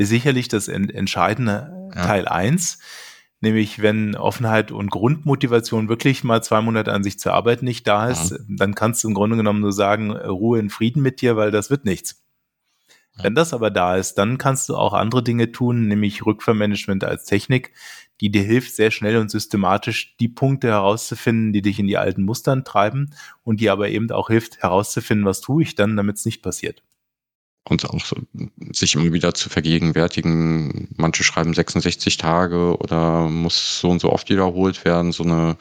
[0.00, 2.06] ist sicherlich das entscheidende ja.
[2.06, 2.78] Teil eins,
[3.42, 8.08] Nämlich, wenn Offenheit und Grundmotivation wirklich mal zwei Monate an sich zu arbeiten nicht da
[8.08, 8.38] ist, ja.
[8.48, 11.70] dann kannst du im Grunde genommen nur sagen, Ruhe in Frieden mit dir, weil das
[11.70, 12.22] wird nichts.
[13.16, 13.24] Ja.
[13.24, 17.24] Wenn das aber da ist, dann kannst du auch andere Dinge tun, nämlich Rückvermanagement als
[17.24, 17.72] Technik,
[18.20, 22.24] die dir hilft, sehr schnell und systematisch die Punkte herauszufinden, die dich in die alten
[22.24, 26.26] Mustern treiben und die aber eben auch hilft, herauszufinden, was tue ich dann, damit es
[26.26, 26.82] nicht passiert
[27.64, 28.16] und auch so,
[28.72, 30.88] sich immer wieder zu vergegenwärtigen.
[30.96, 35.56] Manche schreiben 66 Tage oder muss so und so oft wiederholt werden, so eine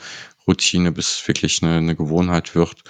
[0.47, 2.83] Routine, bis wirklich eine, eine Gewohnheit wird.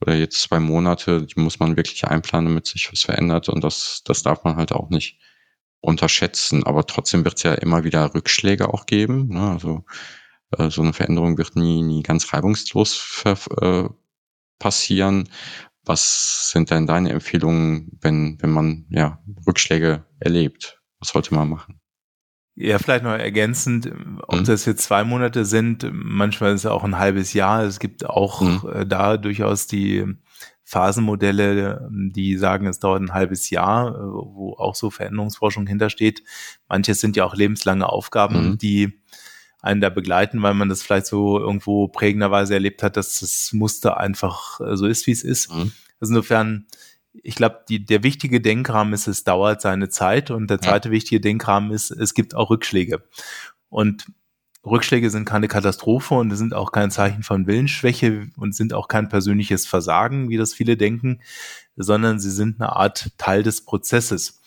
[0.00, 3.48] Oder jetzt zwei Monate, die muss man wirklich einplanen, damit sich was verändert.
[3.48, 5.18] Und das, das darf man halt auch nicht
[5.80, 6.64] unterschätzen.
[6.64, 9.28] Aber trotzdem wird es ja immer wieder Rückschläge auch geben.
[9.28, 9.50] Ne?
[9.50, 9.84] Also
[10.58, 13.84] äh, so eine Veränderung wird nie, nie ganz reibungslos äh,
[14.58, 15.28] passieren.
[15.84, 20.80] Was sind denn deine Empfehlungen, wenn, wenn man ja Rückschläge erlebt?
[20.98, 21.80] Was sollte man machen?
[22.56, 23.90] Ja, vielleicht noch ergänzend,
[24.28, 24.44] ob mhm.
[24.44, 27.64] das jetzt zwei Monate sind, manchmal ist es auch ein halbes Jahr.
[27.64, 28.70] Es gibt auch mhm.
[28.72, 30.04] äh, da durchaus die
[30.62, 36.22] Phasenmodelle, die sagen, es dauert ein halbes Jahr, äh, wo auch so Veränderungsforschung hintersteht.
[36.68, 38.58] Manches sind ja auch lebenslange Aufgaben, mhm.
[38.58, 39.02] die
[39.64, 43.96] einen da begleiten, weil man das vielleicht so irgendwo prägenderweise erlebt hat, dass das Muster
[43.96, 45.52] einfach äh, so ist, wie es ist.
[45.52, 45.72] Mhm.
[46.00, 46.66] Also insofern,
[47.14, 50.92] ich glaube, der wichtige Denkrahmen ist, es dauert seine Zeit und der zweite ja.
[50.92, 53.02] wichtige Denkrahmen ist, es gibt auch Rückschläge.
[53.70, 54.06] Und
[54.66, 59.08] Rückschläge sind keine Katastrophe und sind auch kein Zeichen von Willensschwäche und sind auch kein
[59.08, 61.20] persönliches Versagen, wie das viele denken,
[61.76, 64.42] sondern sie sind eine Art Teil des Prozesses.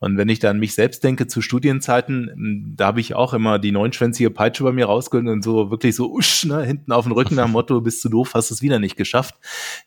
[0.00, 3.70] Und wenn ich dann mich selbst denke zu Studienzeiten, da habe ich auch immer die
[3.70, 7.36] neunschwänzige Peitsche bei mir rausgeholt und so wirklich so usch, ne, hinten auf den Rücken
[7.36, 9.34] dem Motto, bist du doof, hast es wieder nicht geschafft.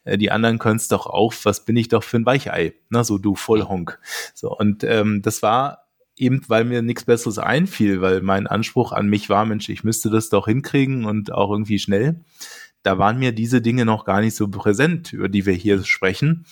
[0.03, 3.03] Äh, die anderen können es doch auch, was bin ich doch für ein Weichei, ne,
[3.03, 3.99] so du Vollhonk.
[4.35, 9.07] So, und ähm, das war eben, weil mir nichts Besseres einfiel, weil mein Anspruch an
[9.07, 12.21] mich war, Mensch, ich müsste das doch hinkriegen und auch irgendwie schnell.
[12.83, 16.45] Da waren mir diese Dinge noch gar nicht so präsent, über die wir hier sprechen.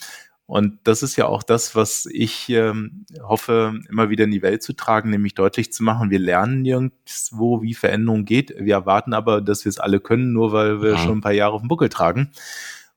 [0.52, 4.62] Und das ist ja auch das, was ich ähm, hoffe, immer wieder in die Welt
[4.62, 8.54] zu tragen, nämlich deutlich zu machen, wir lernen nirgendwo, wie Veränderung geht.
[8.58, 10.98] Wir erwarten aber, dass wir es alle können, nur weil wir ja.
[10.98, 12.32] schon ein paar Jahre auf dem Buckel tragen.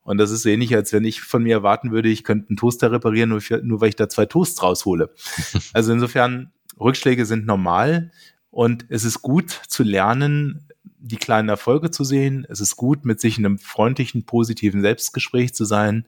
[0.02, 2.92] Und das ist ähnlich, als wenn ich von mir erwarten würde, ich könnte einen Toaster
[2.92, 5.12] reparieren, nur, nur weil ich da zwei Toasts raushole.
[5.72, 8.12] Also insofern, Rückschläge sind normal
[8.52, 10.68] und es ist gut zu lernen,
[11.00, 12.46] die kleinen Erfolge zu sehen.
[12.50, 16.06] Es ist gut, mit sich in einem freundlichen, positiven Selbstgespräch zu sein.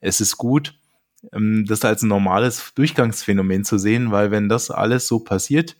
[0.00, 0.74] Es ist gut,
[1.32, 5.76] das als ein normales Durchgangsphänomen zu sehen, weil wenn das alles so passiert,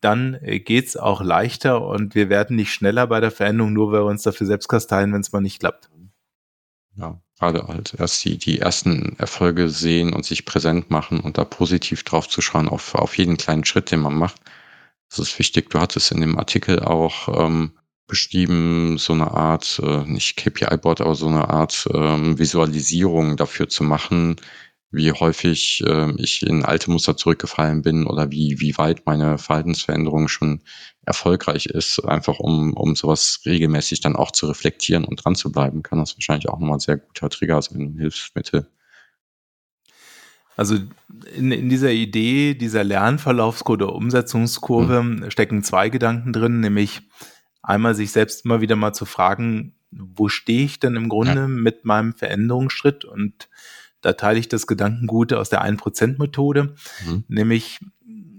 [0.00, 4.00] dann äh, geht's auch leichter und wir werden nicht schneller bei der Veränderung, nur weil
[4.00, 5.88] wir uns dafür selbst kasteien, wenn es mal nicht klappt.
[6.96, 11.44] Ja, gerade halt erst die, die ersten Erfolge sehen und sich präsent machen und da
[11.44, 14.40] positiv drauf zu schauen, auf, auf jeden kleinen Schritt, den man macht.
[15.08, 15.70] Das ist wichtig.
[15.70, 17.72] Du hattest in dem Artikel auch ähm,
[18.06, 23.84] beschrieben, so eine Art, äh, nicht KPI-Board, aber so eine Art ähm, Visualisierung dafür zu
[23.84, 24.36] machen,
[24.92, 30.28] wie häufig äh, ich in alte Muster zurückgefallen bin oder wie, wie weit meine Verhaltensveränderung
[30.28, 30.60] schon
[31.04, 35.82] erfolgreich ist, einfach um, um sowas regelmäßig dann auch zu reflektieren und dran zu bleiben,
[35.82, 38.68] kann das wahrscheinlich auch nochmal ein sehr guter Trigger sein, ein Hilfsmittel.
[40.56, 40.76] Also
[41.34, 45.30] in, in dieser Idee, dieser Lernverlaufskurve oder Umsetzungskurve mhm.
[45.30, 47.00] stecken zwei Gedanken drin, nämlich
[47.62, 51.48] einmal sich selbst immer wieder mal zu fragen, wo stehe ich denn im Grunde ja.
[51.48, 53.48] mit meinem Veränderungsschritt und
[54.02, 56.74] da teile ich das Gedankengut aus der 1%-Methode,
[57.06, 57.24] mhm.
[57.28, 57.80] nämlich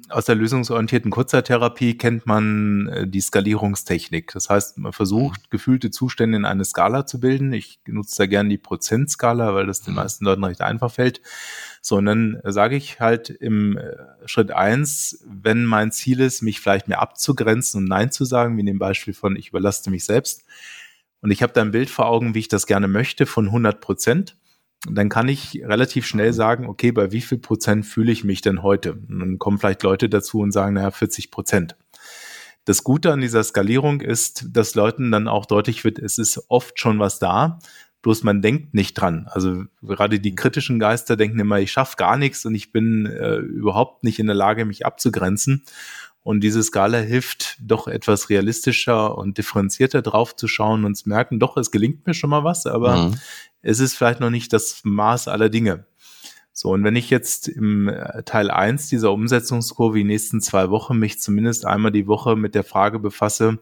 [0.09, 4.31] aus der lösungsorientierten Kurzzeittherapie kennt man äh, die Skalierungstechnik.
[4.33, 5.47] Das heißt, man versucht, mhm.
[5.49, 7.53] gefühlte Zustände in eine Skala zu bilden.
[7.53, 10.01] Ich nutze da gerne die Prozentskala, weil das den mhm.
[10.01, 11.21] meisten Leuten recht einfach fällt.
[11.81, 13.95] So, und dann sage ich halt im äh,
[14.25, 18.61] Schritt eins, wenn mein Ziel ist, mich vielleicht mehr abzugrenzen und Nein zu sagen, wie
[18.61, 20.43] in dem Beispiel von ich überlaste mich selbst.
[21.21, 23.79] Und ich habe da ein Bild vor Augen, wie ich das gerne möchte, von 100
[23.79, 24.35] Prozent
[24.89, 28.63] dann kann ich relativ schnell sagen, okay, bei wie viel Prozent fühle ich mich denn
[28.63, 28.93] heute?
[28.93, 31.77] Und dann kommen vielleicht Leute dazu und sagen, naja, 40 Prozent.
[32.65, 36.79] Das Gute an dieser Skalierung ist, dass Leuten dann auch deutlich wird, es ist oft
[36.79, 37.59] schon was da,
[38.01, 39.27] bloß man denkt nicht dran.
[39.29, 43.37] Also gerade die kritischen Geister denken immer, ich schaffe gar nichts und ich bin äh,
[43.37, 45.63] überhaupt nicht in der Lage, mich abzugrenzen.
[46.21, 51.37] Und diese Skala hilft doch etwas realistischer und differenzierter drauf zu schauen und zu merken,
[51.37, 53.15] doch, es gelingt mir schon mal was, aber mhm
[53.63, 55.87] es ist vielleicht noch nicht das Maß aller Dinge.
[56.51, 60.99] So, und wenn ich jetzt im äh, Teil eins dieser Umsetzungskurve die nächsten zwei Wochen
[60.99, 63.57] mich zumindest einmal die Woche mit der Frage befasse,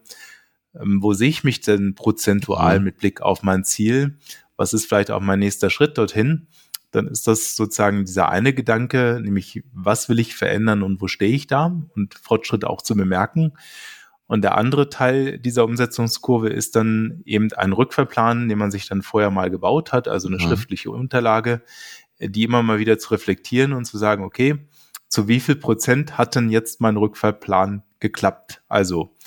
[0.76, 2.86] ähm, wo sehe ich mich denn prozentual mhm.
[2.86, 4.18] mit Blick auf mein Ziel?
[4.58, 6.48] Was ist vielleicht auch mein nächster Schritt dorthin?
[6.92, 11.34] Dann ist das sozusagen dieser eine Gedanke, nämlich was will ich verändern und wo stehe
[11.34, 13.54] ich da und Fortschritte auch zu bemerken.
[14.32, 19.02] Und der andere Teil dieser Umsetzungskurve ist dann eben ein Rückverplan, den man sich dann
[19.02, 20.44] vorher mal gebaut hat, also eine mhm.
[20.44, 21.64] schriftliche Unterlage,
[22.18, 24.70] die immer mal wieder zu reflektieren und zu sagen, okay,
[25.10, 28.64] zu wie viel Prozent hat denn jetzt mein Rückfallplan geklappt?
[28.70, 29.18] Also,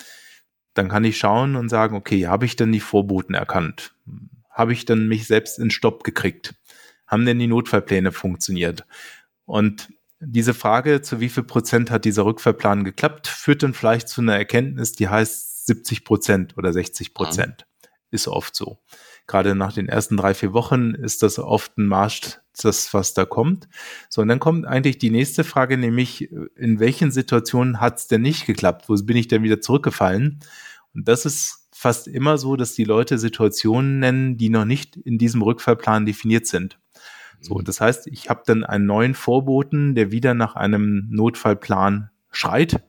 [0.72, 3.94] dann kann ich schauen und sagen, okay, habe ich denn die Vorboten erkannt?
[4.48, 6.54] Habe ich denn mich selbst in Stopp gekriegt?
[7.06, 8.86] Haben denn die Notfallpläne funktioniert?
[9.44, 9.90] Und
[10.26, 14.36] diese Frage, zu wie viel Prozent hat dieser Rückfallplan geklappt, führt dann vielleicht zu einer
[14.36, 17.66] Erkenntnis, die heißt 70 Prozent oder 60 Prozent.
[17.66, 17.88] Mhm.
[18.10, 18.78] Ist oft so.
[19.26, 23.24] Gerade nach den ersten drei, vier Wochen ist das oft ein Marsch, das, was da
[23.24, 23.68] kommt.
[24.08, 28.22] So, und dann kommt eigentlich die nächste Frage, nämlich, in welchen Situationen hat es denn
[28.22, 28.88] nicht geklappt?
[28.88, 30.40] Wo bin ich denn wieder zurückgefallen?
[30.94, 35.18] Und das ist fast immer so, dass die Leute Situationen nennen, die noch nicht in
[35.18, 36.78] diesem Rückfallplan definiert sind.
[37.44, 42.82] So, das heißt, ich habe dann einen neuen Vorboten, der wieder nach einem Notfallplan schreit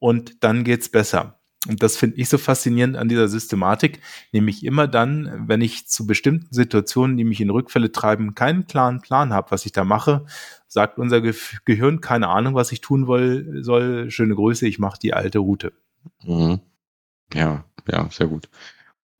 [0.00, 1.38] und dann geht's besser.
[1.68, 4.00] Und das finde ich so faszinierend an dieser Systematik,
[4.32, 9.00] nämlich immer dann, wenn ich zu bestimmten Situationen, die mich in Rückfälle treiben, keinen klaren
[9.00, 10.24] Plan habe, was ich da mache,
[10.68, 14.10] sagt unser Ge Gehirn keine Ahnung, was ich tun will, soll.
[14.10, 15.72] Schöne Grüße, ich mache die alte Route.
[16.24, 16.60] Mhm.
[17.34, 18.48] Ja, ja, sehr gut.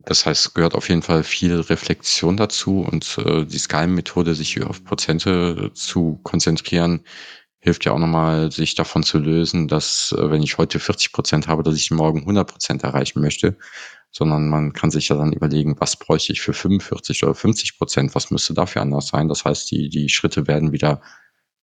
[0.08, 4.82] Das heißt, gehört auf jeden Fall viel Reflexion dazu und äh, die Skalenmethode, sich auf
[4.82, 7.04] Prozente zu konzentrieren,
[7.58, 11.46] hilft ja auch nochmal, sich davon zu lösen, dass äh, wenn ich heute 40 Prozent
[11.46, 13.58] habe, dass ich morgen 100 Prozent erreichen möchte,
[14.10, 18.14] sondern man kann sich ja dann überlegen, was bräuchte ich für 45 oder 50 Prozent,
[18.14, 19.28] was müsste dafür anders sein.
[19.28, 21.02] Das heißt, die, die Schritte werden wieder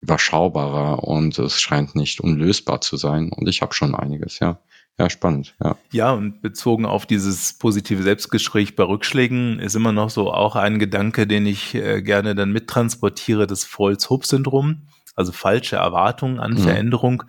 [0.00, 3.30] überschaubarer und es scheint nicht unlösbar zu sein.
[3.30, 4.58] Und ich habe schon einiges, ja.
[4.98, 5.76] Ja, spannend, ja.
[5.90, 10.78] Ja, und bezogen auf dieses positive Selbstgespräch bei Rückschlägen ist immer noch so auch ein
[10.78, 14.82] Gedanke, den ich äh, gerne dann mittransportiere, das False-Hope-Syndrom,
[15.16, 16.58] also falsche Erwartungen an mhm.
[16.58, 17.24] Veränderung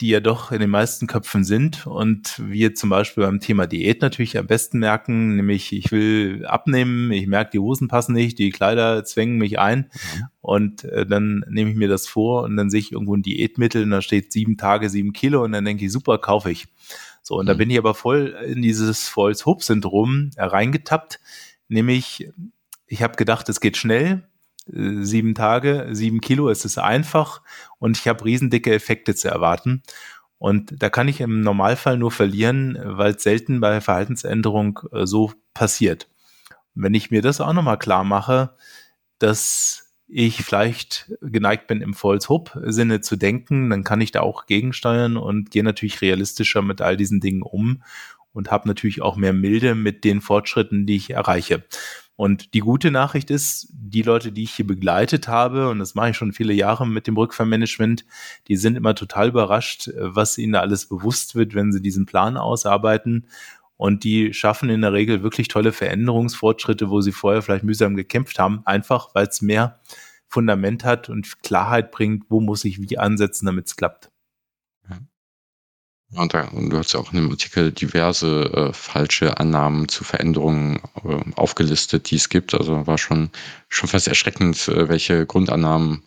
[0.00, 4.00] die ja doch in den meisten Köpfen sind und wir zum Beispiel beim Thema Diät
[4.00, 8.50] natürlich am besten merken, nämlich ich will abnehmen, ich merke, die Hosen passen nicht, die
[8.50, 10.24] Kleider zwängen mich ein mhm.
[10.40, 13.82] und äh, dann nehme ich mir das vor und dann sehe ich irgendwo ein Diätmittel
[13.82, 16.68] und da steht sieben Tage, sieben Kilo und dann denke ich, super, kaufe ich.
[17.22, 17.48] So, und mhm.
[17.48, 21.18] da bin ich aber voll in dieses False-Hope-Syndrom reingetappt,
[21.66, 22.30] nämlich
[22.86, 24.22] ich habe gedacht, es geht schnell,
[24.70, 27.42] sieben Tage, sieben Kilo, es ist einfach
[27.78, 29.82] und ich habe riesendicke Effekte zu erwarten.
[30.38, 35.32] Und da kann ich im Normalfall nur verlieren, weil es selten bei Verhaltensänderung äh, so
[35.54, 36.08] passiert.
[36.74, 38.54] wenn ich mir das auch nochmal klar mache,
[39.18, 45.16] dass ich vielleicht geneigt bin, im Falls-Hope-Sinne zu denken, dann kann ich da auch gegensteuern
[45.16, 47.82] und gehe natürlich realistischer mit all diesen Dingen um
[48.32, 51.64] und habe natürlich auch mehr Milde mit den Fortschritten, die ich erreiche.
[52.18, 56.10] Und die gute Nachricht ist, die Leute, die ich hier begleitet habe, und das mache
[56.10, 58.04] ich schon viele Jahre mit dem Rückfallmanagement,
[58.48, 62.36] die sind immer total überrascht, was ihnen da alles bewusst wird, wenn sie diesen Plan
[62.36, 63.28] ausarbeiten.
[63.76, 68.40] Und die schaffen in der Regel wirklich tolle Veränderungsfortschritte, wo sie vorher vielleicht mühsam gekämpft
[68.40, 69.78] haben, einfach weil es mehr
[70.26, 74.10] Fundament hat und Klarheit bringt, wo muss ich wie ansetzen, damit es klappt.
[76.14, 80.04] Und, da, und du hast ja auch in dem Artikel diverse äh, falsche Annahmen zu
[80.04, 82.54] Veränderungen äh, aufgelistet, die es gibt.
[82.54, 83.30] Also war schon,
[83.68, 86.02] schon fast erschreckend, äh, welche Grundannahmen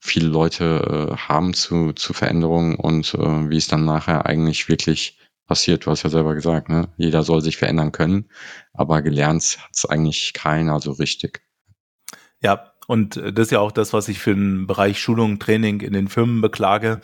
[0.00, 5.18] viele Leute äh, haben zu, zu Veränderungen und äh, wie es dann nachher eigentlich wirklich
[5.46, 5.84] passiert.
[5.84, 6.88] Du hast ja selber gesagt, ne?
[6.96, 8.30] jeder soll sich verändern können,
[8.72, 11.42] aber gelernt hat es eigentlich keiner so richtig.
[12.40, 15.92] Ja, und das ist ja auch das, was ich für den Bereich Schulung, Training in
[15.92, 17.00] den Firmen beklage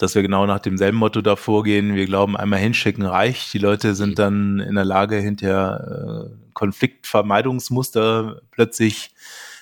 [0.00, 1.94] dass wir genau nach demselben Motto da vorgehen.
[1.94, 3.52] Wir glauben, einmal hinschicken reicht.
[3.52, 9.10] Die Leute sind dann in der Lage, hinterher äh, Konfliktvermeidungsmuster plötzlich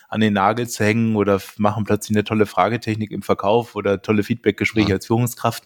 [0.08, 4.22] an den Nagel zu hängen oder machen plötzlich eine tolle Fragetechnik im Verkauf oder tolle
[4.22, 4.94] Feedbackgespräche ja.
[4.94, 5.64] als Führungskraft.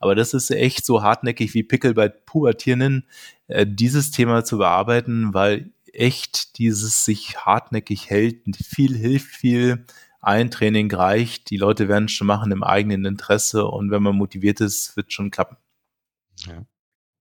[0.00, 3.06] Aber das ist echt so hartnäckig wie Pickel bei Pubertierenden,
[3.46, 9.86] äh, dieses Thema zu bearbeiten, weil echt dieses sich hartnäckig hält, viel hilft viel,
[10.20, 14.16] ein Training reicht, die Leute werden es schon machen im eigenen Interesse und wenn man
[14.16, 15.56] motiviert ist, wird schon klappen.
[16.46, 16.64] Ja,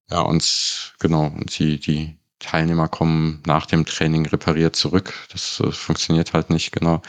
[0.10, 5.14] ja und genau, und die, die Teilnehmer kommen nach dem Training repariert zurück.
[5.32, 7.02] Das äh, funktioniert halt nicht genau.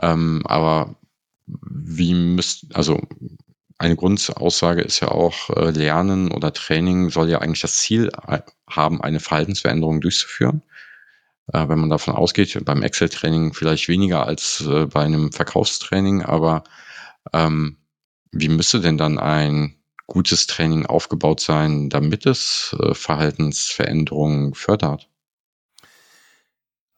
[0.00, 0.96] Ähm, aber
[1.46, 3.00] wie müsst, also
[3.78, 8.40] eine Grundaussage ist ja auch, äh, Lernen oder Training soll ja eigentlich das Ziel äh,
[8.68, 10.62] haben, eine Verhaltensveränderung durchzuführen
[11.52, 16.64] äh, wenn man davon ausgeht, beim Excel-Training vielleicht weniger als äh, bei einem Verkaufstraining, aber
[17.32, 17.76] ähm,
[18.32, 25.08] wie müsste denn dann ein gutes Training aufgebaut sein, damit es äh, Verhaltensveränderungen fördert?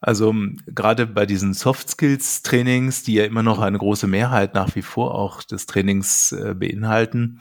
[0.00, 0.34] Also
[0.66, 4.82] gerade bei diesen Soft Skills Trainings, die ja immer noch eine große Mehrheit nach wie
[4.82, 7.40] vor auch des Trainings äh, beinhalten,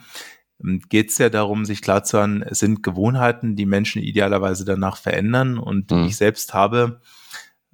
[0.88, 4.96] geht es ja darum, sich klar zu machen, es sind Gewohnheiten, die Menschen idealerweise danach
[4.96, 5.58] verändern.
[5.58, 6.04] Und mhm.
[6.04, 7.00] ich selbst habe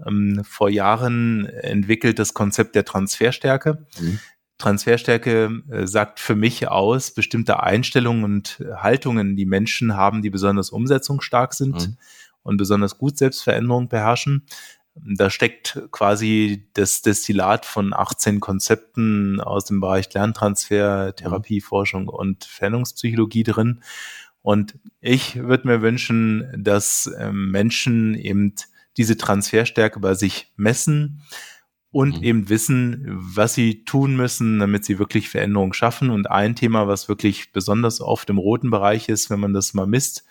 [0.07, 3.87] ähm, vor Jahren entwickelt das Konzept der Transferstärke.
[4.01, 4.19] Mhm.
[4.59, 10.71] Transferstärke äh, sagt für mich aus, bestimmte Einstellungen und Haltungen, die Menschen haben, die besonders
[10.71, 11.97] umsetzungsstark sind mhm.
[12.43, 14.47] und besonders gut Selbstveränderung beherrschen.
[15.05, 23.45] Da steckt quasi das Destillat von 18 Konzepten aus dem Bereich Lerntransfer, Therapieforschung und Veränderungspsychologie
[23.45, 23.81] drin.
[24.43, 28.55] Und ich würde mir wünschen, dass ähm, Menschen eben
[28.97, 31.23] diese Transferstärke bei sich messen
[31.91, 32.23] und mhm.
[32.23, 36.11] eben wissen, was sie tun müssen, damit sie wirklich Veränderungen schaffen.
[36.11, 39.87] Und ein Thema, was wirklich besonders oft im roten Bereich ist, wenn man das mal
[39.87, 40.25] misst,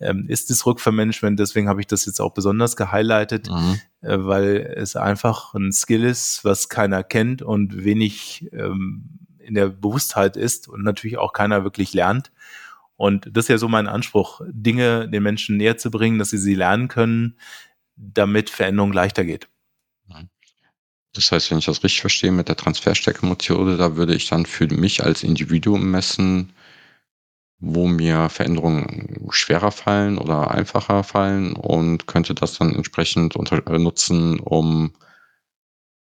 [0.00, 1.38] ähm, ist das Rückfallmanagement.
[1.38, 3.80] Deswegen habe ich das jetzt auch besonders gehighlightet, mhm.
[4.02, 9.68] äh, weil es einfach ein Skill ist, was keiner kennt und wenig ähm, in der
[9.68, 12.32] Bewusstheit ist und natürlich auch keiner wirklich lernt.
[12.96, 16.38] Und das ist ja so mein Anspruch, Dinge den Menschen näher zu bringen, dass sie
[16.38, 17.38] sie lernen können,
[17.94, 19.48] damit Veränderung leichter geht.
[21.16, 24.66] Das heißt, wenn ich das richtig verstehe mit der Transferstärke-Methode, da würde ich dann für
[24.66, 26.52] mich als Individuum messen,
[27.58, 33.78] wo mir Veränderungen schwerer fallen oder einfacher fallen und könnte das dann entsprechend unter, äh,
[33.78, 34.92] nutzen, um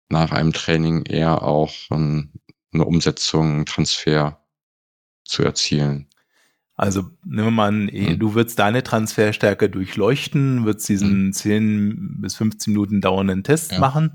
[0.09, 2.31] nach einem Training eher auch ähm,
[2.73, 4.43] eine Umsetzung, Transfer
[5.23, 6.07] zu erzielen.
[6.75, 8.19] Also nehmen wir mal an, mhm.
[8.19, 11.33] du würdest deine Transferstärke durchleuchten, würdest diesen mhm.
[11.33, 13.79] 10 bis 15 Minuten dauernden Test ja.
[13.79, 14.11] machen.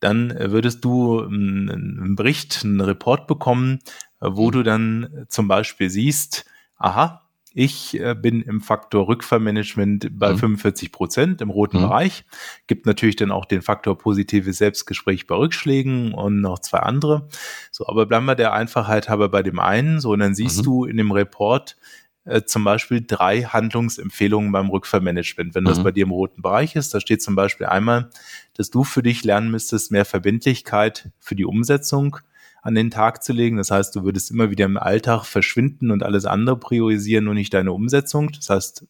[0.00, 3.78] Dann würdest du einen Bericht, einen Report bekommen,
[4.20, 4.52] wo mhm.
[4.52, 6.44] du dann zum Beispiel siehst,
[6.76, 7.26] aha,
[7.58, 10.38] ich äh, bin im Faktor Rückfallmanagement bei mhm.
[10.38, 11.84] 45 Prozent im roten mhm.
[11.84, 12.24] Bereich.
[12.66, 17.28] Gibt natürlich dann auch den Faktor positives Selbstgespräch bei Rückschlägen und noch zwei andere.
[17.70, 20.00] So, aber bleiben wir der Einfachheit halber bei dem einen.
[20.00, 20.62] So, und dann siehst mhm.
[20.64, 21.78] du in dem Report,
[22.26, 25.54] äh, zum Beispiel drei Handlungsempfehlungen beim Rückfallmanagement.
[25.54, 25.84] Wenn das mhm.
[25.84, 28.10] bei dir im roten Bereich ist, da steht zum Beispiel einmal,
[28.54, 32.18] dass du für dich lernen müsstest, mehr Verbindlichkeit für die Umsetzung
[32.66, 33.58] an den Tag zu legen.
[33.58, 37.54] Das heißt, du würdest immer wieder im Alltag verschwinden und alles andere priorisieren, nur nicht
[37.54, 38.32] deine Umsetzung.
[38.32, 38.84] Das heißt,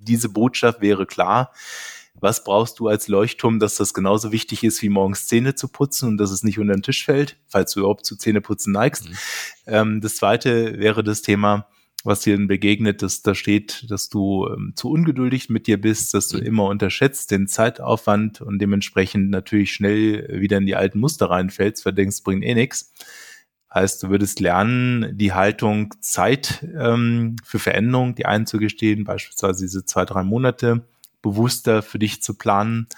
[0.00, 1.50] diese Botschaft wäre klar.
[2.20, 6.10] Was brauchst du als Leuchtturm, dass das genauso wichtig ist, wie morgens Zähne zu putzen
[6.10, 9.08] und dass es nicht unter den Tisch fällt, falls du überhaupt zu Zähneputzen neigst?
[9.08, 9.16] Mhm.
[9.66, 11.66] Ähm, das zweite wäre das Thema,
[12.04, 16.14] was dir denn begegnet, dass da steht, dass du ähm, zu ungeduldig mit dir bist,
[16.14, 16.44] dass du mhm.
[16.44, 21.92] immer unterschätzt den Zeitaufwand und dementsprechend natürlich schnell wieder in die alten Muster reinfällst, weil
[21.92, 22.92] du denkst, bringt eh nichts.
[23.72, 30.04] Heißt, du würdest lernen, die Haltung Zeit ähm, für Veränderung, die einzugestehen, beispielsweise diese zwei,
[30.04, 30.84] drei Monate
[31.22, 32.88] bewusster für dich zu planen.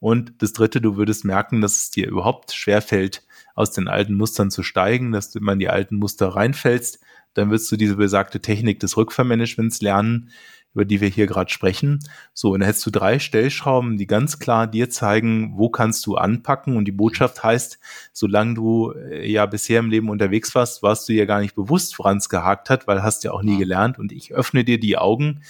[0.00, 3.22] Und das dritte, du würdest merken, dass es dir überhaupt schwerfällt,
[3.54, 7.00] aus den alten Mustern zu steigen, dass du immer in die alten Muster reinfällst
[7.36, 10.30] dann wirst du diese besagte Technik des Rückvermanagements lernen,
[10.76, 12.00] über die wir hier gerade sprechen.
[12.34, 16.16] So, und dann hättest du drei Stellschrauben, die ganz klar dir zeigen, wo kannst du
[16.16, 16.76] anpacken.
[16.76, 17.78] Und die Botschaft heißt,
[18.12, 21.98] solange du äh, ja bisher im Leben unterwegs warst, warst du ja gar nicht bewusst,
[21.98, 23.98] woran es gehakt hat, weil hast ja auch nie gelernt.
[23.98, 25.42] Und ich öffne dir die Augen,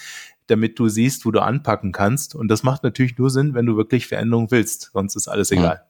[0.47, 2.33] damit du siehst, wo du anpacken kannst.
[2.33, 4.91] Und das macht natürlich nur Sinn, wenn du wirklich Veränderung willst.
[4.93, 5.83] Sonst ist alles egal.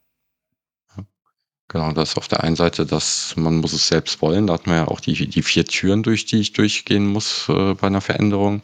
[1.70, 4.47] Genau, das auf der einen Seite, dass man muss es selbst wollen.
[4.47, 7.74] Da hat man ja auch die, die vier Türen, durch die ich durchgehen muss äh,
[7.74, 8.61] bei einer Veränderung.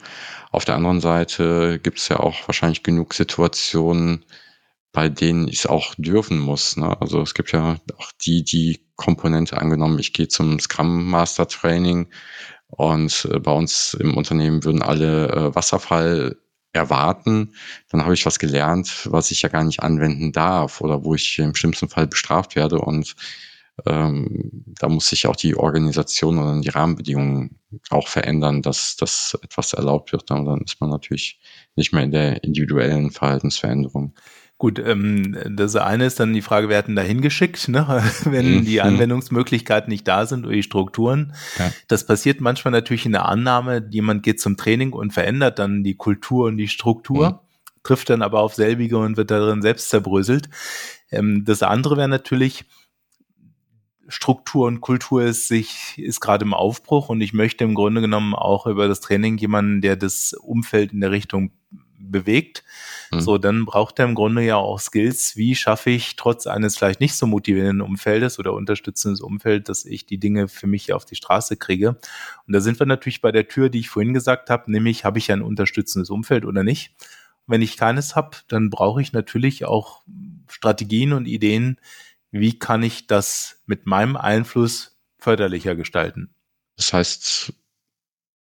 [0.52, 4.24] Auf der anderen Seite gibt es ja auch wahrscheinlich genug Situationen,
[4.94, 6.78] bei denen ich es auch dürfen muss.
[6.78, 6.96] Ne?
[7.02, 12.08] Also es gibt ja auch die, die Komponente angenommen, ich gehe zum Scrum Master Training
[12.68, 16.38] und äh, bei uns im Unternehmen würden alle äh, Wasserfall
[16.74, 17.54] erwarten,
[17.90, 21.40] dann habe ich was gelernt, was ich ja gar nicht anwenden darf oder wo ich
[21.40, 22.80] im schlimmsten Fall bestraft werde.
[22.80, 23.16] Und
[23.86, 27.60] ähm, da muss sich auch die Organisation oder die Rahmenbedingungen
[27.90, 30.30] auch verändern, dass das etwas erlaubt wird.
[30.32, 31.40] Und dann ist man natürlich
[31.76, 34.14] nicht mehr in der individuellen Verhaltensveränderung.
[34.64, 37.86] Gut, ähm, das eine ist dann die Frage, wer hat denn da hingeschickt, ne?
[38.24, 38.64] wenn mhm.
[38.64, 41.34] die Anwendungsmöglichkeiten nicht da sind oder die Strukturen.
[41.60, 41.74] Ja.
[41.90, 45.96] Das passiert manchmal natürlich in der Annahme, jemand geht zum Training und verändert dann die
[45.96, 47.84] Kultur und die Struktur, mhm.
[47.84, 50.48] trifft dann aber auf selbige und wird darin selbst zerbröselt.
[51.12, 52.64] Ähm, das andere wäre natürlich,
[54.08, 58.34] Struktur und Kultur ist sich, ist gerade im Aufbruch und ich möchte im Grunde genommen
[58.34, 61.52] auch über das Training jemanden, der das Umfeld in der Richtung
[62.14, 62.64] bewegt.
[63.12, 63.20] Mhm.
[63.20, 65.36] So, dann braucht er im Grunde ja auch Skills.
[65.36, 70.06] Wie schaffe ich trotz eines vielleicht nicht so motivierenden Umfeldes oder unterstützendes Umfeld, dass ich
[70.06, 71.98] die Dinge für mich auf die Straße kriege?
[72.48, 75.20] Und da sind wir natürlich bei der Tür, die ich vorhin gesagt habe, nämlich habe
[75.20, 76.96] ich ein unterstützendes Umfeld oder nicht?
[77.46, 80.04] Wenn ich keines habe, dann brauche ich natürlich auch
[80.48, 81.78] Strategien und Ideen,
[82.32, 86.34] wie kann ich das mit meinem Einfluss förderlicher gestalten.
[86.78, 87.54] Das heißt,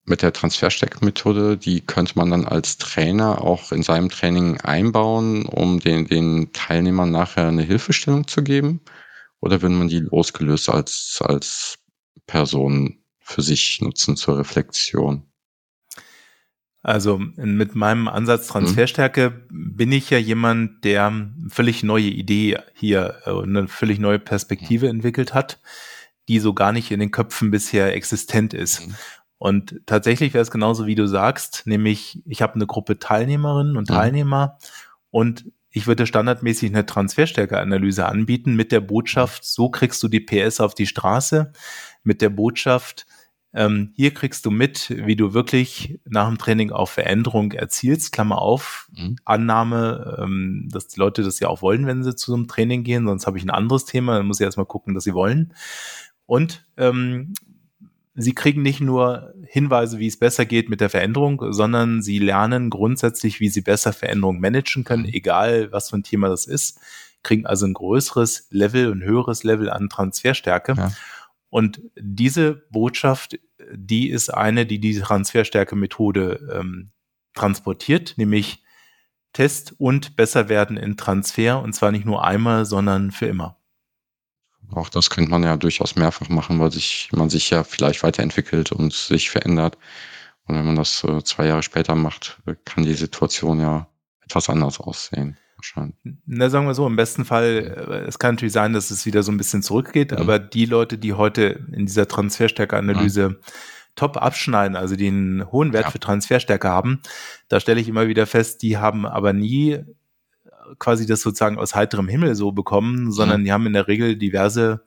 [0.04, 5.78] mit der Transfersteckmethode, die könnte man dann als Trainer auch in seinem Training einbauen, um
[5.78, 8.80] den, den Teilnehmern nachher eine Hilfestellung zu geben?
[9.40, 11.78] Oder will man die losgelöst als, als
[12.26, 15.26] Person für sich nutzen zur Reflexion?
[16.82, 18.52] Also mit meinem Ansatz mhm.
[18.52, 19.76] Transferstärke mhm.
[19.76, 24.86] bin ich ja jemand, der eine völlig neue Idee hier, äh, eine völlig neue Perspektive
[24.86, 24.96] mhm.
[24.96, 25.60] entwickelt hat,
[26.28, 28.88] die so gar nicht in den Köpfen bisher existent ist.
[28.88, 28.94] Mhm.
[29.42, 33.90] Und tatsächlich wäre es genauso, wie du sagst, nämlich ich habe eine Gruppe Teilnehmerinnen und
[33.90, 33.94] mhm.
[33.94, 34.56] Teilnehmer
[35.10, 40.60] und ich würde standardmäßig eine Transferstärkeanalyse anbieten mit der Botschaft, so kriegst du die PS
[40.60, 41.52] auf die Straße,
[42.04, 43.04] mit der Botschaft,
[43.52, 48.40] ähm, hier kriegst du mit, wie du wirklich nach dem Training auch Veränderung erzielst, Klammer
[48.40, 49.16] auf, mhm.
[49.24, 52.84] Annahme, ähm, dass die Leute das ja auch wollen, wenn sie zu so einem Training
[52.84, 55.52] gehen, sonst habe ich ein anderes Thema, dann muss ich erstmal gucken, dass sie wollen.
[56.26, 57.32] Und ähm,
[58.14, 62.70] sie kriegen nicht nur Hinweise, wie es besser geht mit der Veränderung, sondern sie lernen
[62.70, 65.12] grundsätzlich, wie sie besser Veränderung managen können, mhm.
[65.12, 66.78] egal was für ein Thema das ist,
[67.22, 70.74] kriegen also ein größeres Level, ein höheres Level an Transferstärke.
[70.76, 70.92] Ja.
[71.48, 73.38] Und diese Botschaft,
[73.72, 76.90] die ist eine, die die Transferstärke-Methode ähm,
[77.34, 78.62] transportiert, nämlich
[79.32, 83.56] Test und besser werden in Transfer und zwar nicht nur einmal, sondern für immer.
[84.72, 88.72] Auch das könnte man ja durchaus mehrfach machen, weil sich, man sich ja vielleicht weiterentwickelt
[88.72, 89.76] und sich verändert.
[90.46, 93.86] Und wenn man das äh, zwei Jahre später macht, kann die Situation ja
[94.24, 95.36] etwas anders aussehen.
[96.26, 99.22] Na, sagen wir so, im besten Fall, äh, es kann natürlich sein, dass es wieder
[99.22, 100.18] so ein bisschen zurückgeht, mhm.
[100.18, 103.36] aber die Leute, die heute in dieser Transferstärke-Analyse mhm.
[103.94, 105.90] top abschneiden, also die einen hohen Wert ja.
[105.90, 107.00] für Transferstärke haben,
[107.48, 109.84] da stelle ich immer wieder fest, die haben aber nie
[110.78, 113.44] quasi das sozusagen aus heiterem Himmel so bekommen, sondern mhm.
[113.44, 114.84] die haben in der Regel diverse,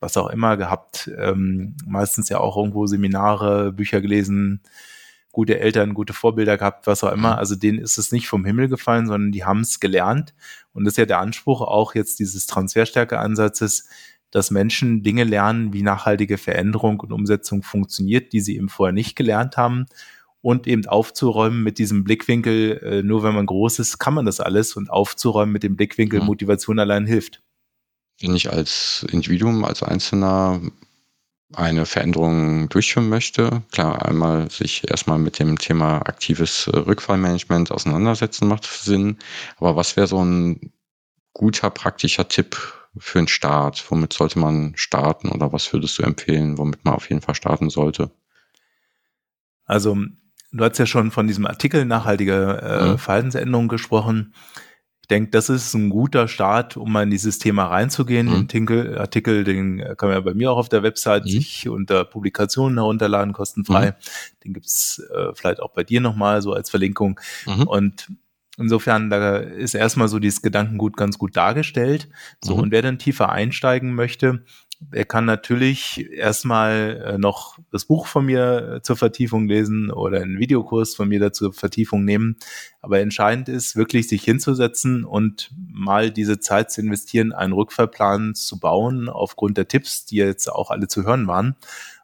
[0.00, 4.62] was auch immer gehabt, ähm, meistens ja auch irgendwo Seminare, Bücher gelesen,
[5.32, 7.32] gute Eltern, gute Vorbilder gehabt, was auch immer.
[7.32, 7.38] Mhm.
[7.38, 10.34] Also denen ist es nicht vom Himmel gefallen, sondern die haben es gelernt.
[10.72, 13.88] Und das ist ja der Anspruch auch jetzt dieses Transferstärke-Ansatzes,
[14.30, 19.16] dass Menschen Dinge lernen, wie nachhaltige Veränderung und Umsetzung funktioniert, die sie eben vorher nicht
[19.16, 19.86] gelernt haben
[20.40, 24.40] und eben aufzuräumen mit diesem Blickwinkel, äh, nur wenn man groß ist, kann man das
[24.40, 26.24] alles und aufzuräumen mit dem Blickwinkel, ja.
[26.24, 27.42] Motivation allein hilft.
[28.20, 30.60] Wenn ich als Individuum, als Einzelner
[31.54, 38.48] eine Veränderung durchführen möchte, klar, einmal sich erstmal mit dem Thema aktives äh, Rückfallmanagement auseinandersetzen
[38.48, 39.18] macht Sinn.
[39.56, 40.72] Aber was wäre so ein
[41.32, 42.56] guter praktischer Tipp
[42.98, 43.84] für einen Start?
[43.90, 47.70] Womit sollte man starten oder was würdest du empfehlen, womit man auf jeden Fall starten
[47.70, 48.10] sollte?
[49.64, 49.96] Also,
[50.52, 52.98] du hast ja schon von diesem Artikel nachhaltige äh, mhm.
[52.98, 54.34] Verhaltensänderung gesprochen.
[55.02, 58.26] Ich denke, das ist ein guter Start, um mal in dieses Thema reinzugehen.
[58.26, 58.32] Mhm.
[58.32, 61.30] Den Tinkel, Artikel, den kann man ja bei mir auch auf der Website mhm.
[61.30, 63.90] sich unter Publikationen herunterladen, kostenfrei.
[63.90, 63.94] Mhm.
[64.44, 67.18] Den gibt's äh, vielleicht auch bei dir nochmal so als Verlinkung.
[67.46, 67.62] Mhm.
[67.62, 68.08] Und
[68.60, 72.08] Insofern, da ist erstmal so dieses Gedankengut ganz gut dargestellt.
[72.42, 72.62] So, mhm.
[72.62, 74.44] und wer dann tiefer einsteigen möchte,
[74.92, 80.20] er kann natürlich erstmal äh, noch das Buch von mir äh, zur Vertiefung lesen oder
[80.20, 82.36] einen Videokurs von mir dazu Vertiefung nehmen.
[82.80, 88.60] Aber entscheidend ist wirklich, sich hinzusetzen und mal diese Zeit zu investieren, einen Rückfallplan zu
[88.60, 91.56] bauen, aufgrund der Tipps, die jetzt auch alle zu hören waren,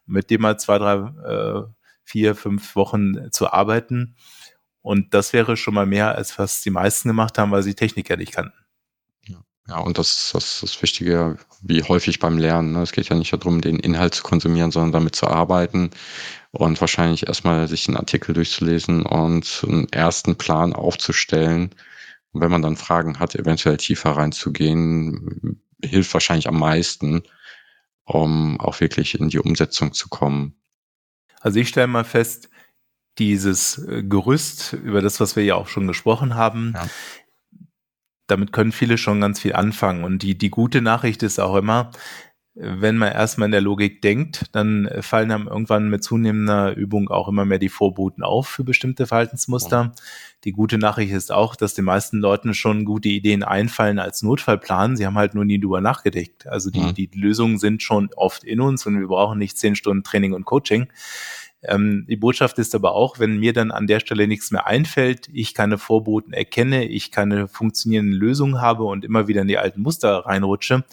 [0.05, 0.95] mit dem mal zwei, drei,
[1.25, 1.63] äh,
[2.03, 4.15] vier, fünf Wochen zu arbeiten.
[4.81, 8.09] Und das wäre schon mal mehr, als was die meisten gemacht haben, weil sie Technik
[8.09, 8.64] ja nicht kannten.
[9.67, 12.73] Ja, und das, das ist das Wichtige, wie häufig beim Lernen.
[12.73, 12.83] Ne?
[12.83, 15.89] Es geht ja nicht darum, den Inhalt zu konsumieren, sondern damit zu arbeiten
[16.51, 21.71] und wahrscheinlich erstmal sich einen Artikel durchzulesen und einen ersten Plan aufzustellen.
[22.31, 27.23] Und wenn man dann Fragen hat, eventuell tiefer reinzugehen, hilft wahrscheinlich am meisten,
[28.03, 30.55] um auch wirklich in die Umsetzung zu kommen.
[31.41, 32.49] Also ich stelle mal fest,
[33.17, 36.87] dieses Gerüst, über das, was wir ja auch schon gesprochen haben, ja
[38.27, 40.03] damit können viele schon ganz viel anfangen.
[40.03, 41.91] Und die, die gute Nachricht ist auch immer,
[42.57, 47.27] wenn man erstmal in der Logik denkt, dann fallen einem irgendwann mit zunehmender Übung auch
[47.27, 49.91] immer mehr die Vorboten auf für bestimmte Verhaltensmuster.
[50.45, 54.95] Die gute Nachricht ist auch, dass den meisten Leuten schon gute Ideen einfallen als Notfallplan.
[54.95, 56.47] Sie haben halt nur nie drüber nachgedacht.
[56.47, 60.03] Also die, die Lösungen sind schon oft in uns und wir brauchen nicht zehn Stunden
[60.03, 60.87] Training und Coaching.
[61.67, 65.29] Ähm, die Botschaft ist aber auch, wenn mir dann an der Stelle nichts mehr einfällt,
[65.33, 69.81] ich keine Vorboten erkenne, ich keine funktionierenden Lösungen habe und immer wieder in die alten
[69.81, 70.83] Muster reinrutsche,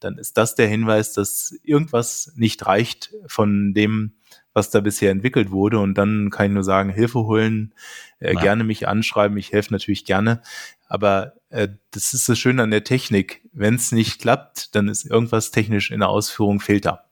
[0.00, 4.12] dann ist das der Hinweis, dass irgendwas nicht reicht von dem,
[4.52, 5.78] was da bisher entwickelt wurde.
[5.78, 7.74] Und dann kann ich nur sagen, Hilfe holen,
[8.18, 8.40] äh, ja.
[8.40, 9.36] gerne mich anschreiben.
[9.38, 10.42] Ich helfe natürlich gerne.
[10.88, 13.42] Aber äh, das ist das Schöne an der Technik.
[13.52, 17.04] Wenn es nicht klappt, dann ist irgendwas technisch in der Ausführung fehlt da.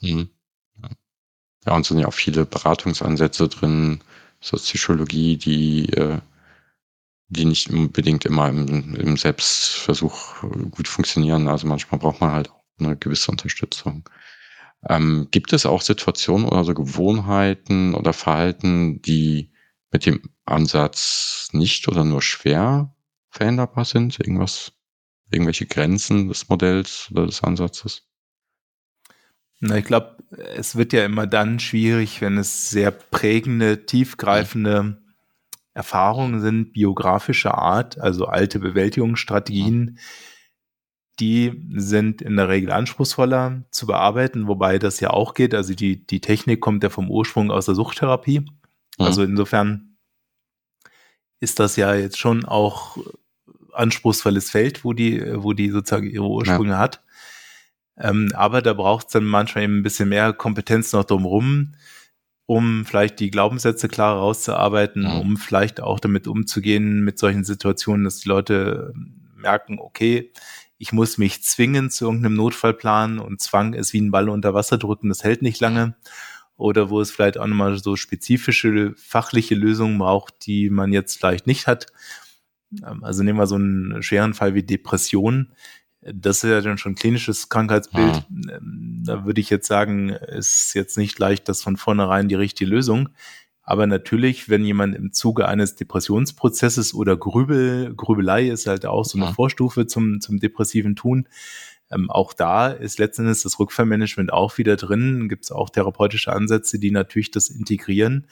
[0.00, 0.30] Mhm.
[1.66, 4.00] Ja, und sind ja auch viele Beratungsansätze drin,
[4.40, 6.20] so Psychologie, die, äh,
[7.28, 11.48] die nicht unbedingt immer im, im Selbstversuch gut funktionieren.
[11.48, 14.08] Also manchmal braucht man halt auch eine gewisse Unterstützung.
[14.88, 19.52] Ähm, gibt es auch Situationen oder so Gewohnheiten oder Verhalten, die
[19.90, 22.94] mit dem Ansatz nicht oder nur schwer
[23.30, 24.20] veränderbar sind?
[24.20, 24.72] Irgendwas,
[25.30, 28.05] irgendwelche Grenzen des Modells oder des Ansatzes?
[29.60, 30.16] Na, ich glaube,
[30.54, 34.98] es wird ja immer dann schwierig, wenn es sehr prägende, tiefgreifende
[35.72, 39.98] Erfahrungen sind, biografischer Art, also alte Bewältigungsstrategien.
[41.18, 45.54] Die sind in der Regel anspruchsvoller zu bearbeiten, wobei das ja auch geht.
[45.54, 48.46] Also die, die Technik kommt ja vom Ursprung aus der Suchttherapie.
[48.98, 49.96] Also insofern
[51.40, 52.98] ist das ja jetzt schon auch
[53.72, 56.78] anspruchsvolles Feld, wo die, wo die sozusagen ihre Ursprünge ja.
[56.78, 57.02] hat.
[57.98, 61.72] Ähm, aber da braucht es dann manchmal eben ein bisschen mehr Kompetenz noch drumherum,
[62.46, 65.18] um vielleicht die Glaubenssätze klar rauszuarbeiten, ja.
[65.18, 68.92] um vielleicht auch damit umzugehen mit solchen Situationen, dass die Leute
[69.34, 70.32] merken, okay,
[70.78, 74.76] ich muss mich zwingen zu irgendeinem Notfallplan und Zwang ist wie ein Ball unter Wasser
[74.76, 75.96] drücken, das hält nicht lange.
[76.58, 81.46] Oder wo es vielleicht auch nochmal so spezifische fachliche Lösungen braucht, die man jetzt vielleicht
[81.46, 81.86] nicht hat.
[82.82, 85.52] Ähm, also nehmen wir so einen schweren Fall wie Depression
[86.12, 88.24] das ist ja dann schon klinisches Krankheitsbild.
[88.28, 89.02] Mhm.
[89.04, 93.08] Da würde ich jetzt sagen, ist jetzt nicht leicht, das von vornherein die richtige Lösung.
[93.62, 99.18] Aber natürlich, wenn jemand im Zuge eines Depressionsprozesses oder Grübel, Grübelei ist halt auch so
[99.18, 99.34] eine mhm.
[99.34, 101.28] Vorstufe zum, zum depressiven Tun.
[101.90, 105.28] Ähm, auch da ist letztendlich das Rückfallmanagement auch wieder drin.
[105.28, 108.26] Gibt es auch therapeutische Ansätze, die natürlich das integrieren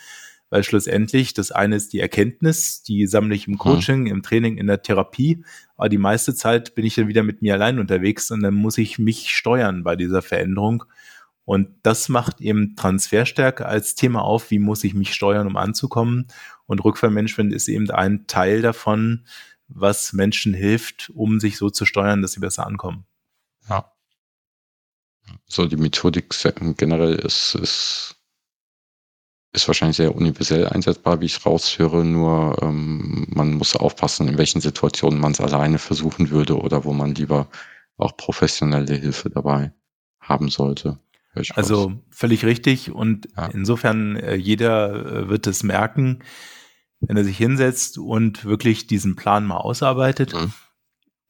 [0.55, 4.07] weil schlussendlich das eine ist die Erkenntnis, die sammle ich im Coaching, mhm.
[4.07, 5.45] im Training, in der Therapie,
[5.77, 8.79] aber die meiste Zeit bin ich dann wieder mit mir allein unterwegs und dann muss
[8.79, 10.85] ich mich steuern bei dieser Veränderung.
[11.45, 16.29] Und das macht eben Transferstärke als Thema auf, wie muss ich mich steuern, um anzukommen.
[16.67, 19.27] Und Rückfallmanagement ist eben ein Teil davon,
[19.67, 23.07] was Menschen hilft, um sich so zu steuern, dass sie besser ankommen.
[23.69, 23.91] Ja.
[25.47, 26.33] So, die Methodik
[26.77, 28.21] generell ist, ist
[29.55, 34.61] ist wahrscheinlich sehr universell einsetzbar, wie ich raushöre, nur ähm, man muss aufpassen, in welchen
[34.61, 37.47] Situationen man es alleine versuchen würde oder wo man lieber
[37.97, 39.73] auch professionelle Hilfe dabei
[40.21, 40.99] haben sollte.
[41.55, 42.91] Also völlig richtig.
[42.91, 43.47] Und ja.
[43.47, 46.25] insofern, äh, jeder äh, wird es merken,
[47.01, 50.53] wenn er sich hinsetzt und wirklich diesen Plan mal ausarbeitet mhm.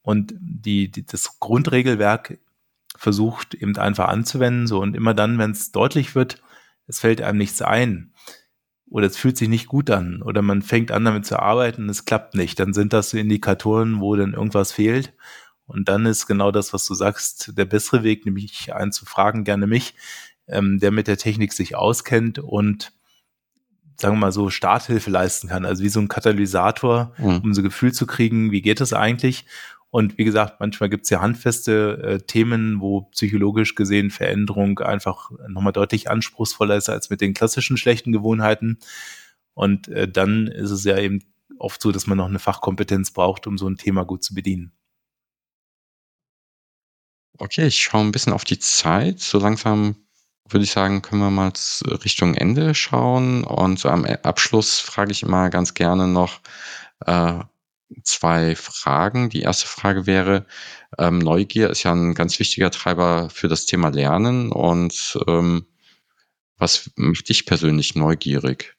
[0.01, 2.39] und die, die, das Grundregelwerk
[2.95, 4.65] versucht eben einfach anzuwenden.
[4.65, 6.41] So und immer dann, wenn es deutlich wird,
[6.87, 8.13] es fällt einem nichts ein
[8.89, 11.89] oder es fühlt sich nicht gut an oder man fängt an damit zu arbeiten und
[11.89, 15.13] es klappt nicht, dann sind das so Indikatoren, wo dann irgendwas fehlt.
[15.67, 19.43] Und dann ist genau das, was du sagst, der bessere Weg, nämlich einen zu fragen,
[19.43, 19.95] gerne mich,
[20.47, 22.91] ähm, der mit der Technik sich auskennt und
[23.97, 25.65] sagen wir mal so Starthilfe leisten kann.
[25.65, 27.37] Also wie so ein Katalysator, mhm.
[27.43, 29.45] um so ein Gefühl zu kriegen, wie geht das eigentlich?
[29.95, 35.31] Und wie gesagt, manchmal gibt es ja handfeste äh, Themen, wo psychologisch gesehen Veränderung einfach
[35.47, 38.77] nochmal deutlich anspruchsvoller ist als mit den klassischen schlechten Gewohnheiten.
[39.53, 41.23] Und äh, dann ist es ja eben
[41.59, 44.73] oft so, dass man noch eine Fachkompetenz braucht, um so ein Thema gut zu bedienen.
[47.37, 49.21] Okay, ich schaue ein bisschen auf die Zeit.
[49.21, 49.95] So langsam
[50.49, 51.53] würde ich sagen, können wir mal
[52.03, 53.45] Richtung Ende schauen.
[53.45, 56.41] Und so am Abschluss frage ich immer ganz gerne noch
[57.05, 57.39] äh,
[58.03, 59.29] zwei Fragen.
[59.29, 60.45] Die erste Frage wäre,
[60.97, 64.51] ähm, Neugier ist ja ein ganz wichtiger Treiber für das Thema Lernen.
[64.51, 65.65] Und ähm,
[66.57, 68.75] was macht dich persönlich neugierig?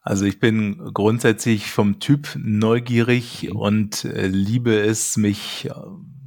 [0.00, 3.56] Also ich bin grundsätzlich vom Typ neugierig mhm.
[3.56, 5.72] und äh, liebe es, mich äh,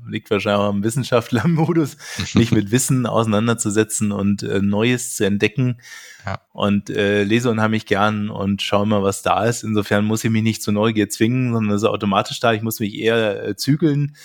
[0.09, 1.97] liegt wahrscheinlich auch am Wissenschaftlermodus,
[2.33, 5.79] mich mit Wissen auseinanderzusetzen und äh, Neues zu entdecken.
[6.25, 6.41] Ja.
[6.51, 9.63] Und äh, lese unheimlich gern und schaue mal, was da ist.
[9.63, 12.53] Insofern muss ich mich nicht zur Neugier zwingen, sondern es ist automatisch da.
[12.53, 14.15] Ich muss mich eher äh, zügeln,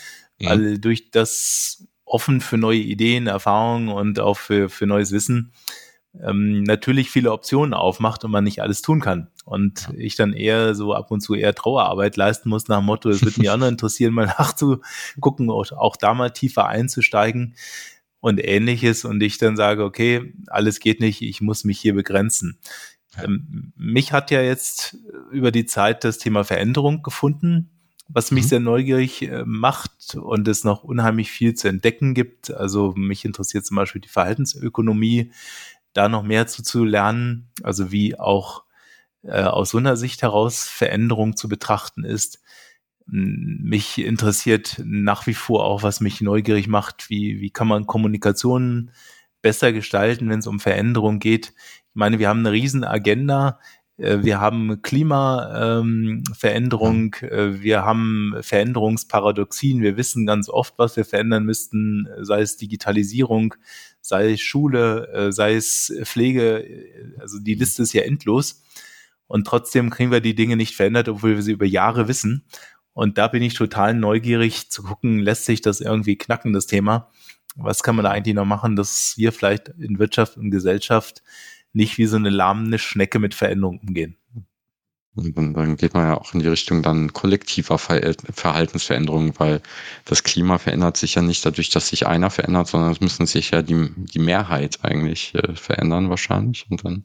[0.41, 0.47] mhm.
[0.47, 5.53] weil durch das offen für neue Ideen, Erfahrungen und auch für, für neues Wissen
[6.21, 9.29] ähm, natürlich viele Optionen aufmacht und man nicht alles tun kann.
[9.45, 9.95] Und ja.
[9.97, 13.25] ich dann eher so ab und zu eher Trauerarbeit leisten muss nach dem Motto, es
[13.25, 17.55] wird mich auch noch interessieren, mal nachzugucken, auch, auch da mal tiefer einzusteigen
[18.21, 19.05] und ähnliches.
[19.05, 22.59] Und ich dann sage, okay, alles geht nicht, ich muss mich hier begrenzen.
[23.17, 23.25] Ja.
[23.25, 24.97] Ähm, mich hat ja jetzt
[25.31, 27.71] über die Zeit das Thema Veränderung gefunden,
[28.09, 28.49] was mich mhm.
[28.49, 32.53] sehr neugierig äh, macht und es noch unheimlich viel zu entdecken gibt.
[32.53, 35.33] Also mich interessiert zum Beispiel die Verhaltensökonomie,
[35.93, 38.65] da noch mehr zu, zu lernen, also wie auch
[39.23, 42.41] äh, aus so einer Sicht heraus Veränderung zu betrachten ist.
[43.07, 48.93] Mich interessiert nach wie vor auch, was mich neugierig macht, wie, wie kann man Kommunikation
[49.43, 51.49] besser gestalten, wenn es um Veränderung geht.
[51.49, 53.59] Ich meine, wir haben eine riesen Agenda,
[54.03, 59.83] wir haben Klimaveränderung, ähm, äh, wir haben Veränderungsparadoxien.
[59.83, 63.55] Wir wissen ganz oft, was wir verändern müssten, sei es Digitalisierung,
[64.01, 66.67] sei es Schule, äh, sei es Pflege,
[67.21, 68.65] also die Liste ist ja endlos.
[69.29, 72.45] Und trotzdem kriegen wir die Dinge nicht verändert, obwohl wir sie über Jahre wissen.
[72.93, 77.09] Und da bin ich total neugierig zu gucken, lässt sich das irgendwie knacken, das Thema?
[77.55, 81.23] Was kann man da eigentlich noch machen, dass wir vielleicht in Wirtschaft und Gesellschaft
[81.73, 84.17] nicht wie so eine lahmende Schnecke mit Veränderungen umgehen?
[85.15, 89.61] Und dann geht man ja auch in die Richtung dann kollektiver Verhaltensveränderungen, weil
[90.07, 93.51] das Klima verändert sich ja nicht dadurch, dass sich einer verändert, sondern es müssen sich
[93.51, 96.67] ja die, die Mehrheit eigentlich äh, verändern wahrscheinlich.
[96.71, 97.05] Und dann,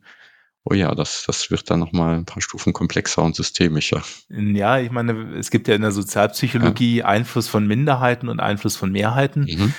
[0.63, 4.01] oh ja, das, das wird dann nochmal ein paar Stufen komplexer und systemischer.
[4.29, 7.05] Ja, ich meine, es gibt ja in der Sozialpsychologie ja.
[7.07, 9.41] Einfluss von Minderheiten und Einfluss von Mehrheiten.
[9.41, 9.73] Mhm.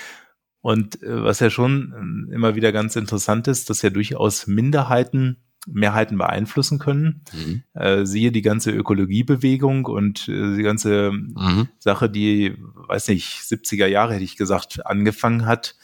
[0.68, 5.38] Und äh, was ja schon äh, immer wieder ganz interessant ist, dass ja durchaus Minderheiten
[5.66, 7.22] Mehrheiten beeinflussen können.
[7.32, 7.62] Mhm.
[7.72, 11.68] Äh, siehe die ganze Ökologiebewegung und äh, die ganze mhm.
[11.78, 15.74] Sache, die, weiß nicht, 70er Jahre hätte ich gesagt, angefangen hat.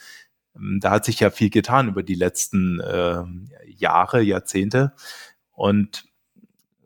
[0.55, 3.23] Ähm, da hat sich ja viel getan über die letzten äh,
[3.65, 4.93] Jahre, Jahrzehnte.
[5.51, 6.05] Und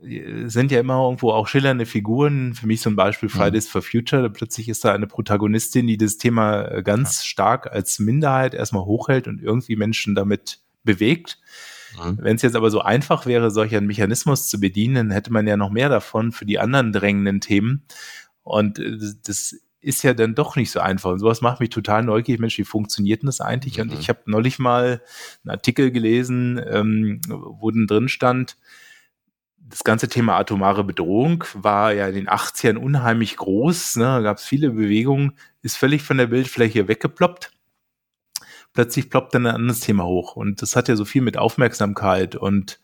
[0.01, 2.53] sind ja immer irgendwo auch schillernde Figuren.
[2.53, 3.71] Für mich zum Beispiel Fridays mhm.
[3.71, 4.29] for Future.
[4.29, 7.25] Plötzlich ist da eine Protagonistin, die das Thema äh, ganz ja.
[7.25, 11.39] stark als Minderheit erstmal hochhält und irgendwie Menschen damit bewegt.
[11.97, 12.17] Mhm.
[12.21, 15.57] Wenn es jetzt aber so einfach wäre, solch einen Mechanismus zu bedienen, hätte man ja
[15.57, 17.83] noch mehr davon für die anderen drängenden Themen.
[18.43, 21.11] Und äh, das ist ja dann doch nicht so einfach.
[21.11, 22.39] Und sowas macht mich total neugierig.
[22.39, 23.77] Mensch, wie funktioniert denn das eigentlich?
[23.77, 23.83] Mhm.
[23.83, 25.01] Und ich habe neulich mal
[25.43, 28.57] einen Artikel gelesen, ähm, wo dann drin stand,
[29.69, 33.97] das ganze Thema atomare Bedrohung war ja in den 80ern unheimlich groß.
[33.97, 34.03] Ne?
[34.03, 37.51] Da gab es viele Bewegungen, ist völlig von der Bildfläche weggeploppt
[38.73, 40.35] plötzlich ploppt dann ein anderes Thema hoch.
[40.35, 42.79] Und das hat ja so viel mit Aufmerksamkeit und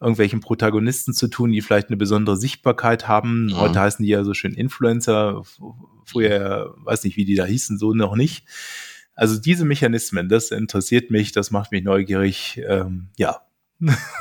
[0.00, 3.48] irgendwelchen Protagonisten zu tun, die vielleicht eine besondere Sichtbarkeit haben.
[3.50, 3.58] Ja.
[3.58, 5.42] Heute heißen die ja so schön Influencer.
[6.04, 8.46] Früher, weiß nicht, wie die da hießen, so noch nicht.
[9.14, 12.60] Also diese Mechanismen, das interessiert mich, das macht mich neugierig.
[12.68, 13.40] Ähm, ja.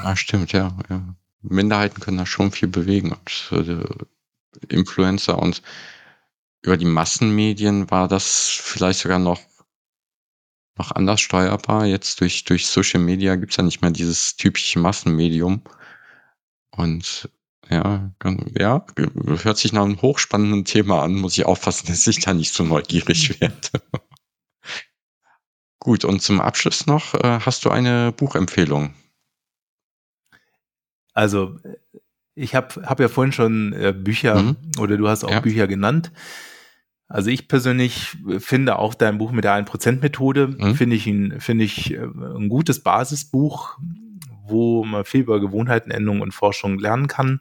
[0.03, 1.15] Ja, stimmt, ja, ja.
[1.49, 3.11] Minderheiten können da schon viel bewegen.
[3.11, 5.61] Und äh, Influencer und
[6.61, 9.39] über die Massenmedien war das vielleicht sogar noch
[10.77, 11.85] noch anders steuerbar.
[11.85, 15.61] Jetzt durch, durch Social Media gibt's ja nicht mehr dieses typische Massenmedium.
[16.71, 17.29] Und
[17.69, 18.11] ja,
[18.57, 22.53] ja, hört sich nach einem hochspannenden Thema an, muss ich aufpassen, dass ich da nicht
[22.53, 23.69] so neugierig werde.
[25.79, 28.93] Gut, und zum Abschluss noch, äh, hast du eine Buchempfehlung?
[31.15, 31.57] Also,
[32.35, 34.55] ich habe hab ja vorhin schon äh, Bücher mhm.
[34.79, 35.39] oder du hast auch ja.
[35.39, 36.11] Bücher genannt.
[37.07, 40.75] Also ich persönlich finde auch dein Buch mit der 1%-Methode, mhm.
[40.75, 43.77] finde ich, ein, finde ich äh, ein gutes Basisbuch,
[44.47, 47.39] wo man viel über Gewohnheitenänderung und Forschung lernen kann.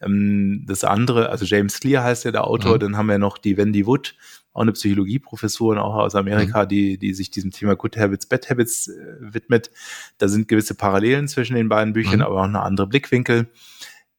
[0.00, 2.80] Ähm, das andere, also James Clear heißt ja der Autor, mhm.
[2.80, 4.14] dann haben wir noch die Wendy Wood,
[4.52, 6.68] auch eine Psychologieprofessorin, auch aus Amerika, mhm.
[6.68, 9.70] die, die sich diesem Thema Good Habits, Bad Habits äh, widmet.
[10.18, 12.22] Da sind gewisse Parallelen zwischen den beiden Büchern, mhm.
[12.22, 13.48] aber auch eine andere Blickwinkel.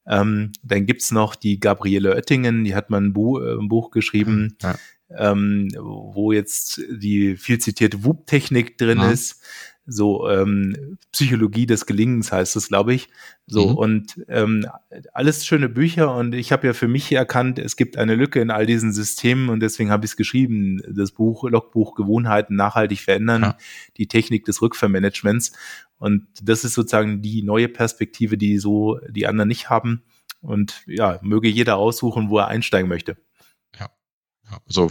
[0.07, 3.91] Ähm, dann gibt's noch die Gabriele Oettingen, die hat mal ein, Buch, äh, ein Buch
[3.91, 4.75] geschrieben, ja.
[5.15, 9.11] ähm, wo jetzt die viel zitierte WUP-Technik drin ja.
[9.11, 9.43] ist
[9.91, 13.09] so ähm, Psychologie des Gelingens heißt es, glaube ich.
[13.47, 13.75] So mhm.
[13.75, 14.65] und ähm,
[15.13, 18.49] alles schöne Bücher und ich habe ja für mich erkannt, es gibt eine Lücke in
[18.49, 23.41] all diesen Systemen und deswegen habe ich es geschrieben, das Buch Logbuch Gewohnheiten nachhaltig verändern,
[23.41, 23.57] ja.
[23.97, 25.51] die Technik des Rückvermanagements
[25.97, 30.03] und das ist sozusagen die neue Perspektive, die so die anderen nicht haben
[30.41, 33.17] und ja, möge jeder aussuchen, wo er einsteigen möchte.
[33.79, 33.89] Ja,
[34.49, 34.89] ja also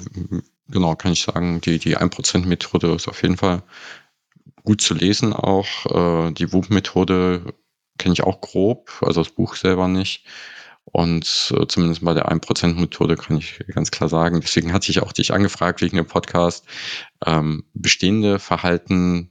[0.69, 3.63] genau, kann ich sagen, die die 1% Methode ist auf jeden Fall
[4.65, 5.87] gut zu lesen auch.
[6.29, 7.55] Äh, die WUB-Methode
[7.99, 10.27] kenne ich auch grob, also das Buch selber nicht.
[10.85, 15.13] Und äh, zumindest bei der 1%-Methode kann ich ganz klar sagen, deswegen hatte ich auch
[15.13, 16.67] dich angefragt wegen dem Podcast,
[17.25, 19.31] ähm, bestehende Verhalten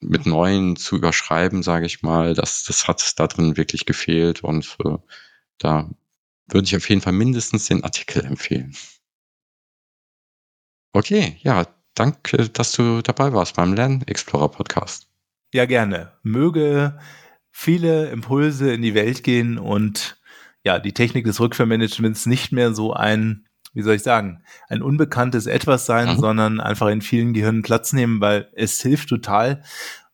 [0.00, 4.76] mit neuen zu überschreiben, sage ich mal, das, das hat da drin wirklich gefehlt und
[4.84, 4.96] äh,
[5.58, 5.90] da
[6.46, 8.76] würde ich auf jeden Fall mindestens den Artikel empfehlen.
[10.92, 15.06] Okay, ja, Danke, dass du dabei warst beim Lern Explorer Podcast.
[15.52, 16.12] Ja, gerne.
[16.22, 16.98] Möge
[17.52, 20.18] viele Impulse in die Welt gehen und
[20.64, 25.46] ja, die Technik des Rückvermanagements nicht mehr so ein, wie soll ich sagen, ein unbekanntes
[25.46, 26.20] Etwas sein, mhm.
[26.20, 29.62] sondern einfach in vielen Gehirnen Platz nehmen, weil es hilft total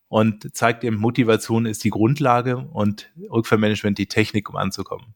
[0.09, 5.15] und zeigt eben, Motivation ist die Grundlage und Rückvermanagement die Technik, um anzukommen.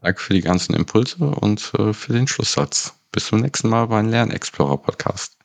[0.00, 2.94] Danke für die ganzen Impulse und äh, für den Schlusssatz.
[3.12, 5.41] Bis zum nächsten Mal beim Lernexplorer Podcast.